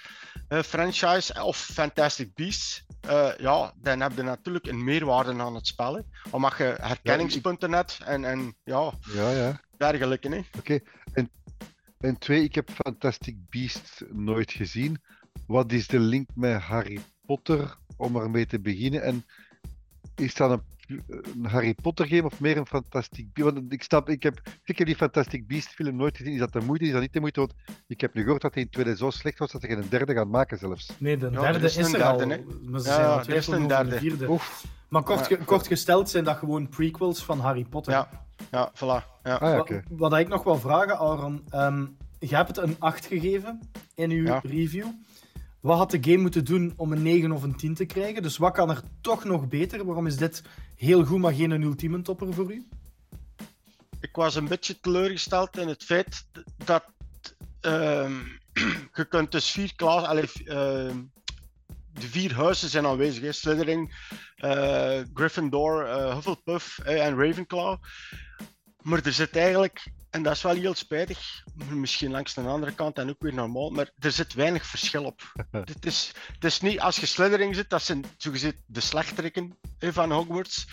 [0.47, 5.67] eh, franchise of Fantastic Beasts, eh, ja, dan heb je natuurlijk een meerwaarde aan het
[5.67, 5.95] spel.
[5.95, 6.01] Hè.
[6.29, 9.61] Omdat je herkenningspunten hebt en, en ja, Ja, ja.
[9.77, 10.43] dergelijke.
[10.57, 10.79] Oké.
[11.13, 11.29] En,
[11.97, 15.01] en twee, ik heb Fantastic Beasts nooit gezien.
[15.47, 19.03] Wat is de link met Harry Potter om ermee te beginnen?
[19.03, 19.25] En
[20.19, 20.61] is dat een,
[21.07, 23.53] een Harry Potter game of meer een Fantastic Beasts?
[23.53, 26.33] Want ik snap, ik heb, ik heb die Fantastic Beasts film nooit gezien.
[26.33, 26.85] Is dat de moeite?
[26.85, 27.39] Is dat niet de moeite?
[27.39, 27.53] Want
[27.87, 30.13] ik heb nu gehoord dat hij in 2000 zo slecht was dat ze geen derde
[30.13, 30.89] gaan maken zelfs.
[30.97, 32.17] Nee, de Ja, derde er is is, een er al.
[32.17, 32.69] derde, hè.
[32.69, 33.97] Maar ze Ja, zijn er is een over de derde.
[33.97, 34.29] vierde.
[34.29, 34.65] Oef.
[34.89, 37.93] Maar kort, ge- kort gesteld zijn dat gewoon prequels van Harry Potter.
[37.93, 38.09] Ja,
[38.51, 38.79] ja, voilà.
[38.79, 39.05] Ja.
[39.23, 39.83] Ah ja, Wa- oké.
[39.89, 41.43] Wat, ik nog wil vragen, Aaron.
[41.49, 41.85] ehm
[42.19, 43.59] je hebt het een 8 gegeven
[43.95, 44.39] in uw Ja.
[44.43, 44.85] review.
[45.59, 48.21] Wat had de game moeten doen om een 9 of een 10 te krijgen?
[48.21, 49.85] Dus wat kan er toch nog beter?
[49.85, 50.43] Waarom is dit
[50.75, 52.67] heel goed, maar geen een ultieme topper voor u?
[53.99, 56.25] ik was een beetje teleurgesteld in het feit
[56.57, 56.85] dat
[57.61, 58.13] ehm,
[58.93, 60.97] je kunt dus vier klas, allee, ehm,
[61.93, 63.41] de vier huizen zijn aanwezig.
[63.41, 63.87] Hè.
[64.35, 67.77] Eh, Gryffindor, eh, Hufflepuff eh, en Ravenclaw.
[68.81, 72.97] Maar er zit eigenlijk, en dat is wel heel spijtig, misschien langs de andere kant
[72.97, 75.21] en ook weer normaal, maar er zit weinig verschil op.
[75.51, 79.93] het, is, het is niet, als je Slytherin zit, dat zijn zogezegd de slechteriken hè,
[79.93, 80.67] van Hogwarts.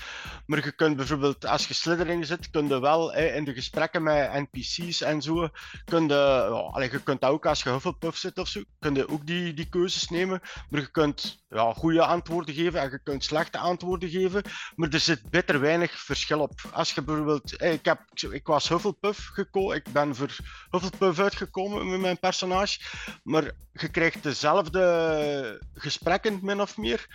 [0.47, 4.03] Maar je kunt bijvoorbeeld, als je Slytherin zit, kun je wel hè, in de gesprekken
[4.03, 5.49] met NPC's en zo,
[5.85, 8.95] kun je, ja, allee, je kunt dat ook als je Hufflepuff zit of zo, kun
[8.95, 10.41] je ook die, die keuzes nemen.
[10.71, 14.43] Maar je kunt ja, goede antwoorden geven en je kunt slechte antwoorden geven.
[14.75, 16.61] Maar er zit bitter weinig verschil op.
[16.73, 19.26] Als je bijvoorbeeld, ik, heb, ik was Hufflepuff
[19.75, 20.37] ik ben voor
[20.71, 22.81] Hufflepuff uitgekomen met mijn personage.
[23.23, 27.07] Maar je krijgt dezelfde gesprekken, min of meer.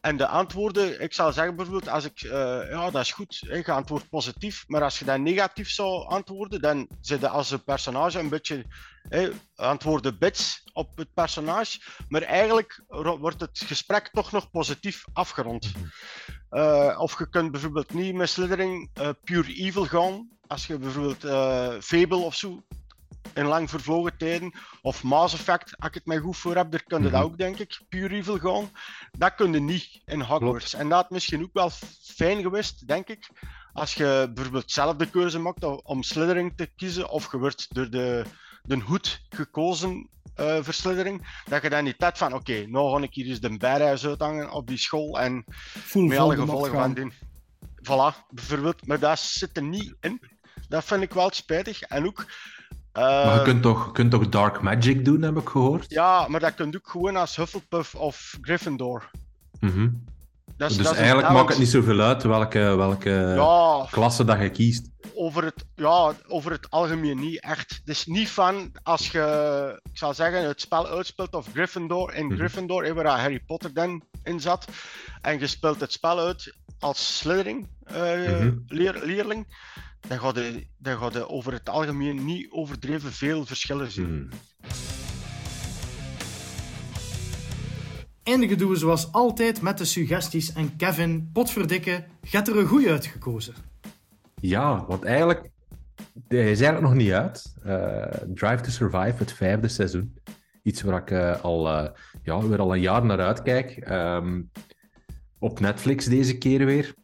[0.00, 3.56] En de antwoorden, ik zal zeggen bijvoorbeeld, als ik, eh, ja, dat is goed, hè,
[3.56, 7.64] je antwoordt positief, maar als je dan negatief zou antwoorden, dan zit je als een
[7.64, 8.64] personage een beetje,
[9.08, 12.84] hè, antwoorden bits op het personage, maar eigenlijk
[13.20, 15.72] wordt het gesprek toch nog positief afgerond.
[16.48, 21.24] Eh, of je kunt bijvoorbeeld niet met Slytherin eh, pure evil gaan, als je bijvoorbeeld
[21.24, 22.62] eh, Fable of zo,
[23.34, 26.82] in lang vervlogen tijden, of Mass Effect, als ik het mij goed voor heb, daar
[26.82, 27.22] kun je dat Mhm.
[27.30, 28.70] ook, denk ik, pure evil gaan.
[29.18, 30.74] Dat kun je niet in Hogwarts.
[30.74, 31.70] En dat had misschien ook wel
[32.02, 33.28] fijn geweest, denk ik,
[33.72, 37.90] als je bijvoorbeeld zelf de keuze maakt om- Slytherin te kiezen, of je wordt door
[37.90, 38.24] de,
[38.62, 43.02] de hoed gekozen eh voor Slytherin, dat je dan niet hebt van, oké, nou ga
[43.02, 45.44] ik hier eens de bijreis uithangen op die school en
[45.94, 47.12] met alle gevolgen van dien.
[47.82, 48.86] Voilà, bijvoorbeeld.
[48.86, 50.20] Maar dat zit er niet in.
[50.68, 51.80] Dat vind ik wel spijtig.
[51.82, 52.26] En ook...
[52.92, 55.90] eh, Maar je kunt toch, je kunt toch Dark Magic doen, heb ik gehoord?
[55.90, 59.10] Ja, maar dat kun je ook gewoon als Hufflepuff of Gryffindor.
[59.60, 59.82] Mhm.
[59.84, 59.90] Is,
[60.58, 64.90] Dus dat eigenlijk maakt het niet zoveel uit welke, welke Ja, klasse dat je kiest.
[65.14, 67.70] over het, ja, over het algemeen niet echt.
[67.84, 72.26] Het is niet van als je, ik zal zeggen, het spel uitspeelt of Gryffindor in
[72.26, 72.36] Mhm.
[72.36, 74.64] Gryffindor, waar Harry Potter dan in zat,
[75.22, 78.52] en je speelt het spel uit als Slytherin eh, Mhm.
[78.66, 79.46] leer, leerling,
[80.08, 84.06] dan ga, je, dan ga je over het algemeen niet overdreven veel verschillen zien.
[84.06, 84.28] Hmm.
[88.28, 90.52] Eindigen doen we zoals altijd met de suggesties.
[90.52, 93.54] En Kevin, potverdikke, gaat er een goeie uitgekozen.
[94.40, 95.50] Ja, want eigenlijk,
[96.28, 97.54] hij is eigenlijk nog niet uit.
[97.62, 98.02] Eh,
[98.34, 100.18] Drive to Survive, het vijfde seizoen.
[100.62, 101.90] Iets waar ik eh, al, eh,
[102.22, 103.70] ja, weer al een jaar naar uitkijk.
[103.70, 104.42] Ehm,
[105.38, 106.94] op Netflix deze keer weer.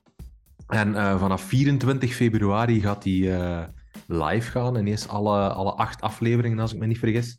[0.67, 3.69] En vanaf 24 februari gaat hij
[4.07, 4.77] live gaan.
[4.77, 7.39] Ineens alle, alle acht afleveringen, als ik me niet vergis.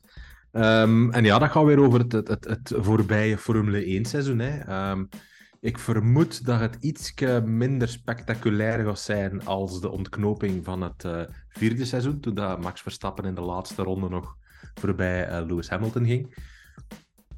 [0.55, 4.39] Ehm, en ja, dat gaat weer over het, het, het, voorbije Formule 1 seizoen.
[4.39, 4.59] Hè.
[4.59, 5.05] Ehm,
[5.59, 7.13] ik vermoed dat het iets
[7.45, 12.81] minder spectaculair gaat zijn als de ontknoping van het eh, vierde seizoen, toen dat Max
[12.81, 14.35] Verstappen in de laatste ronde nog
[14.73, 16.35] voorbij eh, Lewis Hamilton ging.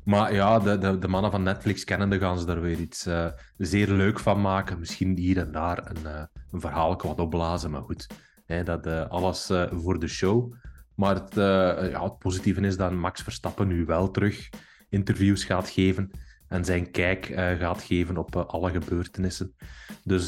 [0.03, 3.28] Maar ja, de, de, de mannen van Netflix kennende gaan ze daar weer iets eh,
[3.57, 4.80] zeer leuk van maken.
[4.80, 8.07] Misschien hier en daar een, een verhaal wat opblazen, maar goed.
[8.45, 10.53] Hè, dat, alles voor de show.
[10.98, 14.50] Maar het, eh, ja, het positieve is dat Max Verstappen nu wel terug
[14.89, 16.12] interviews gaat geven
[16.48, 19.56] en zijn kijk eh, gaat geven op eh, alle gebeurtenissen.
[20.04, 20.28] Dus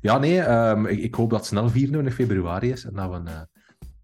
[0.00, 3.30] ja, nee, ehm, ik, ik hoop dat het snel 24 februari is en dat we,
[3.30, 3.40] eh,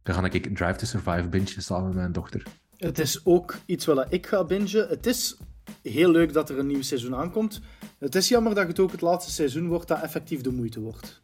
[0.03, 2.43] dan ga ik Drive to Survive bingen samen met mijn dochter.
[2.77, 4.89] Het is ook iets wat ik ga bingen.
[4.89, 5.37] Het is
[5.83, 7.61] heel leuk dat er een nieuw seizoen aankomt.
[7.99, 11.23] Het is jammer dat het ook het laatste seizoen wordt dat effectief de moeite wordt.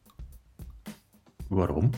[1.48, 1.90] Waarom?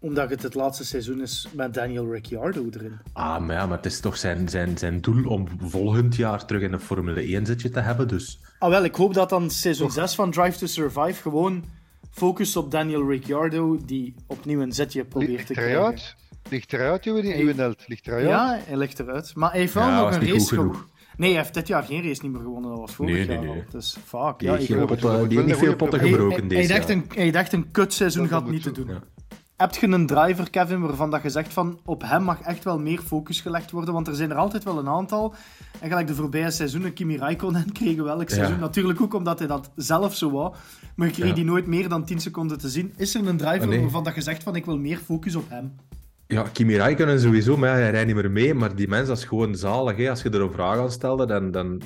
[0.00, 2.98] Omdat het het laatste seizoen is met Daniel Ricciardo erin.
[3.12, 6.62] Ah, maar ja, maar het is toch zijn, zijn, zijn doel om volgend jaar terug
[6.62, 8.40] in een Formule 1 zitje te hebben, dus...
[8.58, 11.64] Ah wel, ik hoop dat dan seizoen 6 van Drive to Survive gewoon
[12.10, 15.76] Focus op Daniel Ricciardo, die opnieuw een zetje probeert Ligt te krijgen.
[15.78, 16.14] eruit?
[16.50, 17.84] Ligt eruit, Hij- uw held?
[17.86, 18.26] Ligt eruit?
[18.26, 19.34] Ja, hij ligt eruit.
[19.34, 20.76] Maar hij heeft wel Ja, nog een race gewonnen.
[21.16, 22.70] Nee, hij heeft dit jaar geen race niet meer gewonnen.
[22.70, 23.54] Dat was vorig Nee, nee, jaar nee.
[23.56, 23.70] al.
[23.70, 24.38] Dus fuck.
[24.38, 26.48] Die Ja, heeft ik geen hoop het die heeft niet veel potten gebroken hij, hij,
[26.48, 26.96] deze dacht jaar.
[26.96, 28.86] een, hij dacht een kutseizoen gaat niet te doen.
[28.88, 29.02] Ja.
[29.58, 32.78] Heb je een driver, Kevin, waarvan dat je zegt van op hem mag echt wel
[32.78, 33.94] meer focus gelegd worden?
[33.94, 35.34] Want er zijn er altijd wel een aantal.
[35.80, 38.54] En gelijk de voorbije seizoenen, Kimi Raikkonen kregen we elk seizoen.
[38.54, 38.60] Ja.
[38.60, 40.54] Natuurlijk ook omdat hij dat zelf zo wou.
[40.96, 41.34] Maar je kreeg Ja.
[41.34, 42.92] die nooit meer dan 10 seconden te zien.
[42.96, 43.80] Is er een driver Ah, nee.
[43.80, 45.74] waarvan dat je zegt van ik wil meer focus op hem?
[46.26, 48.54] Ja, Kimi Räikkönen sowieso, maar hij rijdt niet meer mee.
[48.54, 49.96] Maar die mens, dat is gewoon zalig.
[49.96, 50.10] Hè.
[50.10, 51.80] Als je er een vraag aan stelde, dan, dan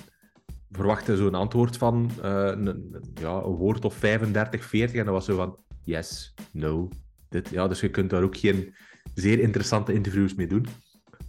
[0.71, 4.97] verwacht hij zo'n antwoord van eh, een, ja, een woord of 35, 40.
[4.99, 6.89] En dat was zo van yes, no,
[7.33, 7.49] dit.
[7.49, 8.75] Ja, dus je kunt daar ook geen
[9.15, 10.67] zeer interessante interviews mee doen.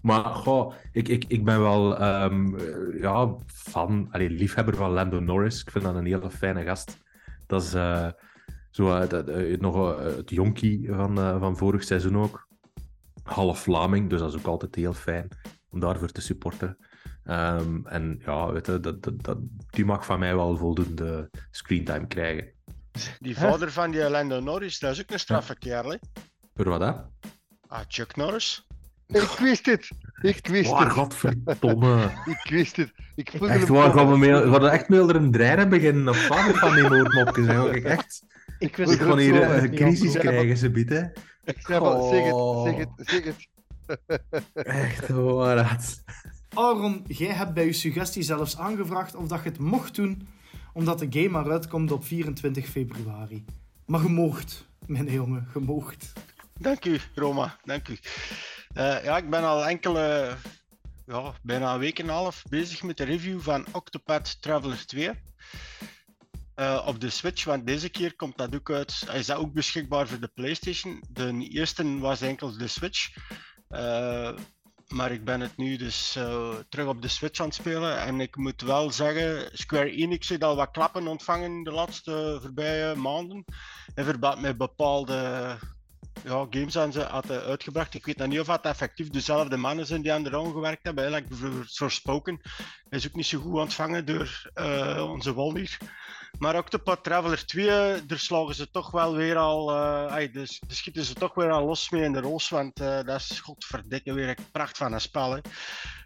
[0.01, 5.19] Maar goh, ik, ik, ik ben wel ehm, eh, ja, fan, allee, liefhebber van Lando
[5.19, 5.61] Norris.
[5.61, 6.97] Ik vind dat een hele fijne gast.
[7.47, 8.07] Dat is eh,
[8.69, 12.47] zo, eh, dat, eh, nog het jonkie van, van vorig seizoen ook
[13.23, 15.27] half Vlaming, dus dat is ook altijd heel fijn
[15.69, 16.77] om daarvoor te supporteren.
[17.23, 19.37] Ehm, en ja, weet je, dat, dat, dat,
[19.69, 22.51] die mag van mij wel voldoende screentime krijgen.
[23.19, 25.89] Die vader van die Lando Norris, dat is ook een straffe kerel.
[25.91, 25.97] hè?
[26.55, 26.91] Voor wat, hè?
[27.67, 28.67] Ah, Chuck Norris.
[29.07, 29.89] Ik wist het!
[30.21, 30.91] Ik wist Waar, het!
[30.93, 32.11] godverdomme.
[32.43, 32.93] Ik wist het!
[33.15, 36.27] Ik voelde Echt waar, gaan we, mee, gaan we echt mee een dreinen beginnen of
[36.27, 37.47] wat met van die moordmopjes?
[37.47, 37.75] hè?
[37.75, 38.23] Ik echt
[38.59, 41.13] Ik ik ga hier een crisis krijgen, ze bieden.
[41.43, 42.03] Ik zeg het,
[42.63, 43.47] zeg het, zeg het.
[44.53, 45.77] Echt waar.
[46.53, 50.27] Aaron, jij hebt bij je suggestie zelfs aangevraagd of dat je het mocht doen,
[50.73, 53.45] omdat de game maar uitkomt op 24 februari.
[53.85, 56.13] Maar je moogt, mijn jongen, je moogt.
[56.59, 57.57] Dank u, Roma.
[57.63, 57.97] Dank u.
[58.73, 60.35] Eh, ja, ik ben al enkele,
[61.05, 65.11] ja, bijna een week en een half bezig met de review van Octopath Traveler 2.
[66.55, 69.07] Eh, op de Switch, want deze keer komt dat ook uit.
[69.13, 71.03] Is dat ook beschikbaar voor de PlayStation?
[71.09, 73.15] De eerste was enkel de Switch.
[73.67, 74.33] Eh,
[74.93, 77.99] maar ik ben het nu dus eh, terug op de Switch aan het spelen.
[77.99, 82.95] En ik moet wel zeggen, Square Enix heeft al wat klappen ontvangen de laatste voorbije
[82.95, 83.45] maanden.
[83.95, 85.13] In verband met bepaalde
[86.23, 87.93] ja, games aan ze hadden uitgebracht.
[87.93, 90.83] Ik weet nog niet of het effectief dezelfde mannen zijn die aan de rang gewerkt
[90.83, 91.03] hebben.
[91.03, 92.41] Eigenlijk voor Forspoken
[92.89, 95.77] is ook niet zo goed ontvangen door eh, onze Walnier.
[96.43, 99.75] Maar Octopath Traveler 2, daar slagen ze toch wel weer al...
[100.09, 103.03] ay, dus, daar schieten ze toch weer al los mee in de roos, want eh,
[103.03, 105.41] dat is godverdikke weer een pracht van een spel.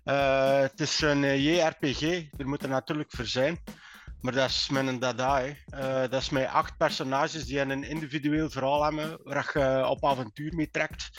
[0.03, 2.01] Eh, het is een JRPG,
[2.37, 3.59] er moet er natuurlijk voor zijn.
[4.21, 5.43] Maar dat is met een dada.
[6.09, 10.69] Dat is met acht personages die een individueel verhaal hebben, waar je op avontuur mee
[10.69, 11.09] trekt.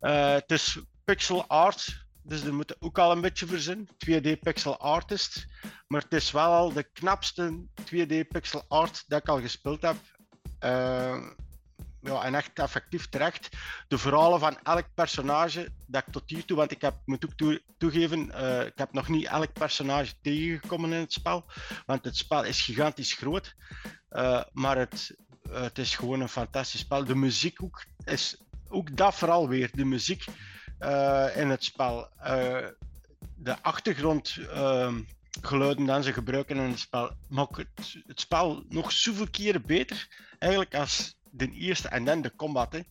[0.00, 3.88] Het is pixel art, dus er moet ook al een beetje voor zijn.
[4.06, 5.46] 2D pixel artist.
[5.86, 9.96] Maar het is wel al de knapste 2D pixel art dat ik al gespeeld heb.
[10.58, 11.26] Eh,
[12.02, 13.48] ja, en echt effectief terecht.
[13.88, 17.62] De verhalen van elk personage dat ik tot hiertoe, want ik heb, moet ook toe-
[17.78, 21.50] toegeven, eh, ik heb nog niet elk personage tegengekomen in het spel,
[21.86, 23.54] want het spel is gigantisch groot.
[24.08, 25.16] Eh, maar het,
[25.50, 27.04] het is gewoon een fantastisch spel.
[27.04, 30.24] De muziek ook, is ook dat vooral weer, de muziek
[31.34, 32.08] in het spel.
[32.18, 32.66] Eh,
[33.36, 40.08] de achtergrondgeluiden die ze gebruiken in het spel, maken het, spel nog zoveel keren beter,
[40.38, 42.82] eigenlijk als de eerste en dan de combat.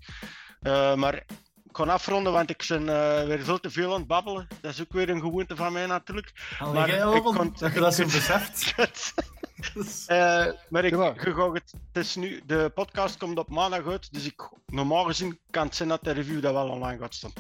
[0.62, 1.26] Eh, maar
[1.70, 4.48] ik kan afronden, want ik ben eh, weer veel te veel aan het babbelen.
[4.62, 6.32] Dat is ook weer een gewoonte van mij natuurlijk.
[6.60, 8.74] Allee, Maar jij, ik kon- dat je dat zo beseft.
[10.08, 11.14] Eh, maar ik, Ja,
[11.54, 15.66] het, het is nu, de podcast komt op maandag uit, dus ik, normaal gezien kan
[15.66, 17.32] het zijn dat de review dat wel online gaat staan.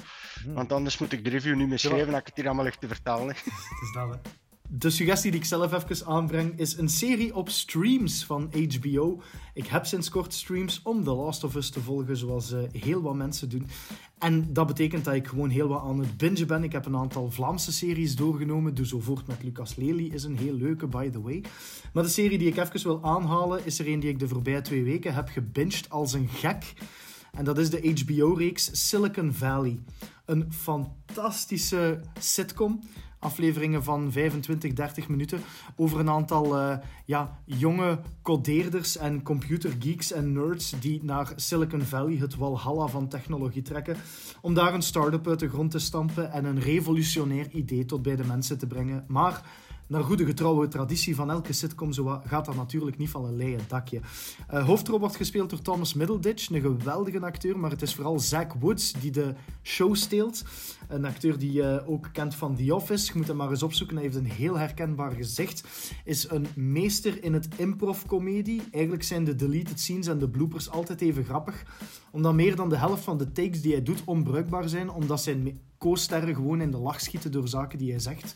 [0.43, 0.53] Hmm.
[0.53, 2.63] Want anders moet ik de review niet meer Ja, schrijven, dat ik het hier allemaal
[2.63, 2.87] lig te.
[2.87, 2.99] Het
[3.81, 4.15] is dat, hè.
[4.71, 9.21] De suggestie die ik zelf even aanbreng is een serie op streams van HBO.
[9.53, 13.01] Ik heb sinds kort streams om The Last of Us te volgen, zoals eh, heel
[13.01, 13.67] wat mensen doen.
[14.17, 16.63] En dat betekent dat ik gewoon heel wat aan het bingen ben.
[16.63, 18.73] Ik heb een aantal Vlaamse series doorgenomen.
[18.73, 21.43] Doe zo voort met Lucas Lely is een heel leuke, by the way.
[21.93, 24.61] Maar de serie die ik even wil aanhalen, is er een die ik de voorbije
[24.61, 26.73] twee weken heb gebinged als een gek.
[27.31, 29.79] En dat is de HBO-reeks Silicon Valley.
[30.25, 32.79] Een fantastische sitcom.
[33.19, 35.39] Afleveringen van 25, 30 minuten.
[35.75, 42.15] Over een aantal eh, ja, jonge codeerders en computergeeks en nerds die naar Silicon Valley,
[42.15, 43.97] het walhalla van technologie, trekken.
[44.41, 48.15] Om daar een start-up uit de grond te stampen en een revolutionair idee tot bij
[48.15, 49.05] de mensen te brengen.
[49.07, 49.43] Maar
[49.89, 53.59] naar goede getrouwe traditie van elke sitcom zo gaat dat natuurlijk niet van een leien
[53.67, 54.01] dakje.
[54.53, 58.53] Uh, hoofdrol wordt gespeeld door Thomas Middleditch, een geweldige acteur, maar het is vooral Zach
[58.59, 59.33] Woods die de
[59.63, 60.43] show steelt.
[60.87, 63.11] Een acteur die je ook kent van The Office.
[63.11, 65.63] Je moet hem maar eens opzoeken, hij heeft een heel herkenbaar gezicht.
[66.05, 68.61] Is een meester in het improv-comedie.
[68.71, 71.63] Eigenlijk zijn de deleted scenes en de bloopers altijd even grappig,
[72.11, 75.59] omdat meer dan de helft van de takes die hij doet onbruikbaar zijn, omdat zijn
[75.77, 78.35] co-sterren gewoon in de lach schieten door zaken die hij zegt.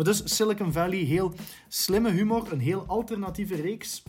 [0.00, 1.32] Maar dus Silicon Valley, heel
[1.68, 4.02] slimme humor, een heel alternatieve reeks.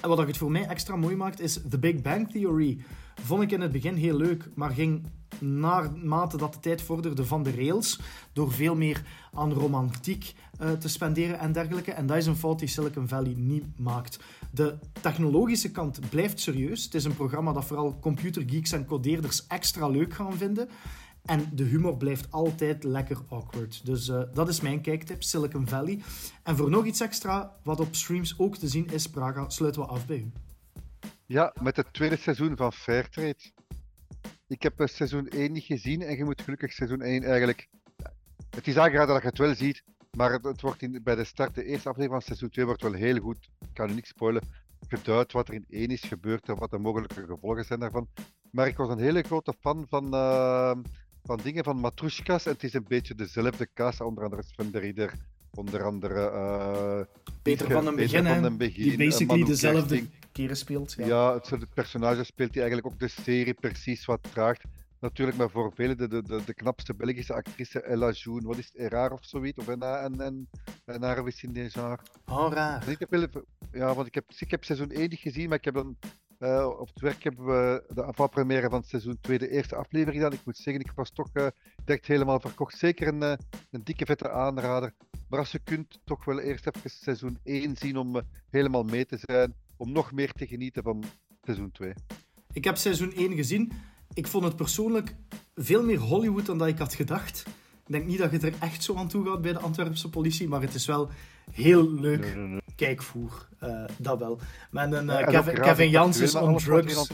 [0.00, 2.78] En wat het voor mij extra mooi maakt, is The Big Bang Theory.
[3.22, 5.06] Vond ik in het begin heel leuk, maar ging
[5.40, 8.00] naarmate dat de tijd vorderde van de rails,
[8.32, 11.92] door veel meer aan romantiek uh, te spenderen en dergelijke.
[11.92, 14.18] En dat is een fout die Silicon Valley niet maakt.
[14.50, 16.84] De technologische kant blijft serieus.
[16.84, 20.68] Het is een programma dat vooral computergeeks en codeerders extra leuk gaan vinden.
[21.26, 23.86] En de humor blijft altijd lekker awkward.
[23.86, 26.00] Dus uh, dat is mijn kijktip, Silicon Valley.
[26.42, 29.88] En voor nog iets extra, wat op streams ook te zien is, Praga, sluiten we
[29.88, 30.32] af bij u.
[31.26, 33.52] Ja, met het tweede seizoen van Fairtrade.
[34.46, 37.68] Ik heb uh, seizoen 1 niet gezien en je moet gelukkig seizoen 1 eigenlijk...
[38.50, 39.82] Het is aangeraden dat je het wel ziet,
[40.16, 42.92] maar het, wordt in, bij de start, de eerste aflevering van seizoen 2, wordt wel
[42.92, 44.42] heel goed, ik kan u niks spoilen,
[44.88, 48.08] geduid wat er in 1 is gebeurd en wat de mogelijke gevolgen zijn daarvan.
[48.50, 50.14] Maar ik was een hele grote fan van...
[50.14, 50.76] Uh,
[51.26, 52.46] van dingen van Matrushkas.
[52.46, 55.12] En het is een beetje dezelfde kaas, onder andere Sven de Ridder,
[55.54, 56.30] onder andere...
[56.30, 57.00] Uh,
[57.42, 60.94] Peter, van den Begin, van den Begin die basically dezelfde keren speelt.
[60.98, 64.62] Ja, ja het, personage speelt die eigenlijk ook de serie precies wat vraagt.
[65.00, 68.42] Natuurlijk, maar voor velen de, de, de, knapste Belgische actrice Ella Joen.
[68.44, 69.58] Wat is het, Eraar of zoiets?
[69.58, 70.48] Of een, en, en,
[70.84, 72.00] en Arvis in deze jaar.
[72.26, 72.88] Oh, raar.
[72.88, 73.30] Ik heb,
[73.72, 75.96] ja, want ik heb, ik heb seizoen 1 niet gezien, maar ik heb dan
[76.38, 80.38] uh, op het werk hebben we de afvalpremière van seizoen 2 de eerste aflevering gedaan.
[80.38, 81.46] Ik moet zeggen, ik was toch uh,
[81.84, 82.78] direct helemaal verkocht.
[82.78, 83.32] Zeker een, uh,
[83.70, 84.92] een dikke vette aanrader.
[85.28, 88.20] Maar als je kunt, toch wel eerst even seizoen 1 zien om
[88.50, 89.54] helemaal mee te zijn.
[89.76, 91.04] Om nog meer te genieten van
[91.42, 91.92] seizoen 2.
[92.52, 93.72] Ik heb seizoen 1 gezien.
[94.14, 95.14] Ik vond het persoonlijk
[95.54, 97.44] veel meer Hollywood dan dat ik had gedacht.
[97.86, 100.48] Ik denk niet dat je er echt zo aan toe gaat bij de Antwerpse politie,
[100.48, 101.08] maar het is wel
[101.52, 102.36] heel leuk
[102.76, 103.48] kijkvoer.
[103.62, 104.40] Uh, dat wel.
[104.70, 107.10] Met een uh, Kevin, Kevin Janssens on drugs.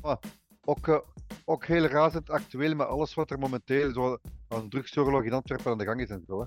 [0.00, 0.16] Ah,
[0.64, 0.98] ook, uh,
[1.44, 5.78] ook heel razend actueel met alles wat er momenteel zo aan drugsoorlog in Antwerpen aan
[5.78, 6.40] de gang is en zo.
[6.40, 6.46] Hè.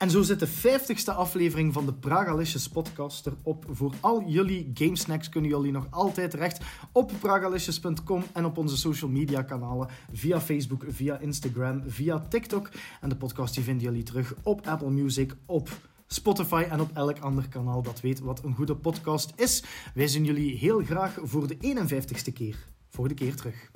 [0.00, 3.64] En zo zit de 50ste aflevering van de Pragalicious podcast erop.
[3.70, 9.10] Voor al jullie gamesnacks kunnen jullie nog altijd terecht op pragalicious.com en op onze social
[9.10, 12.70] media kanalen via Facebook, via Instagram, via TikTok.
[13.00, 15.70] En de podcast die vinden jullie terug op Apple Music, op
[16.12, 19.62] Spotify en op elk ander kanaal dat weet wat een goede podcast is.
[19.94, 22.66] Wij zien jullie heel graag voor de 51ste keer.
[22.88, 23.70] Voor de keer terug.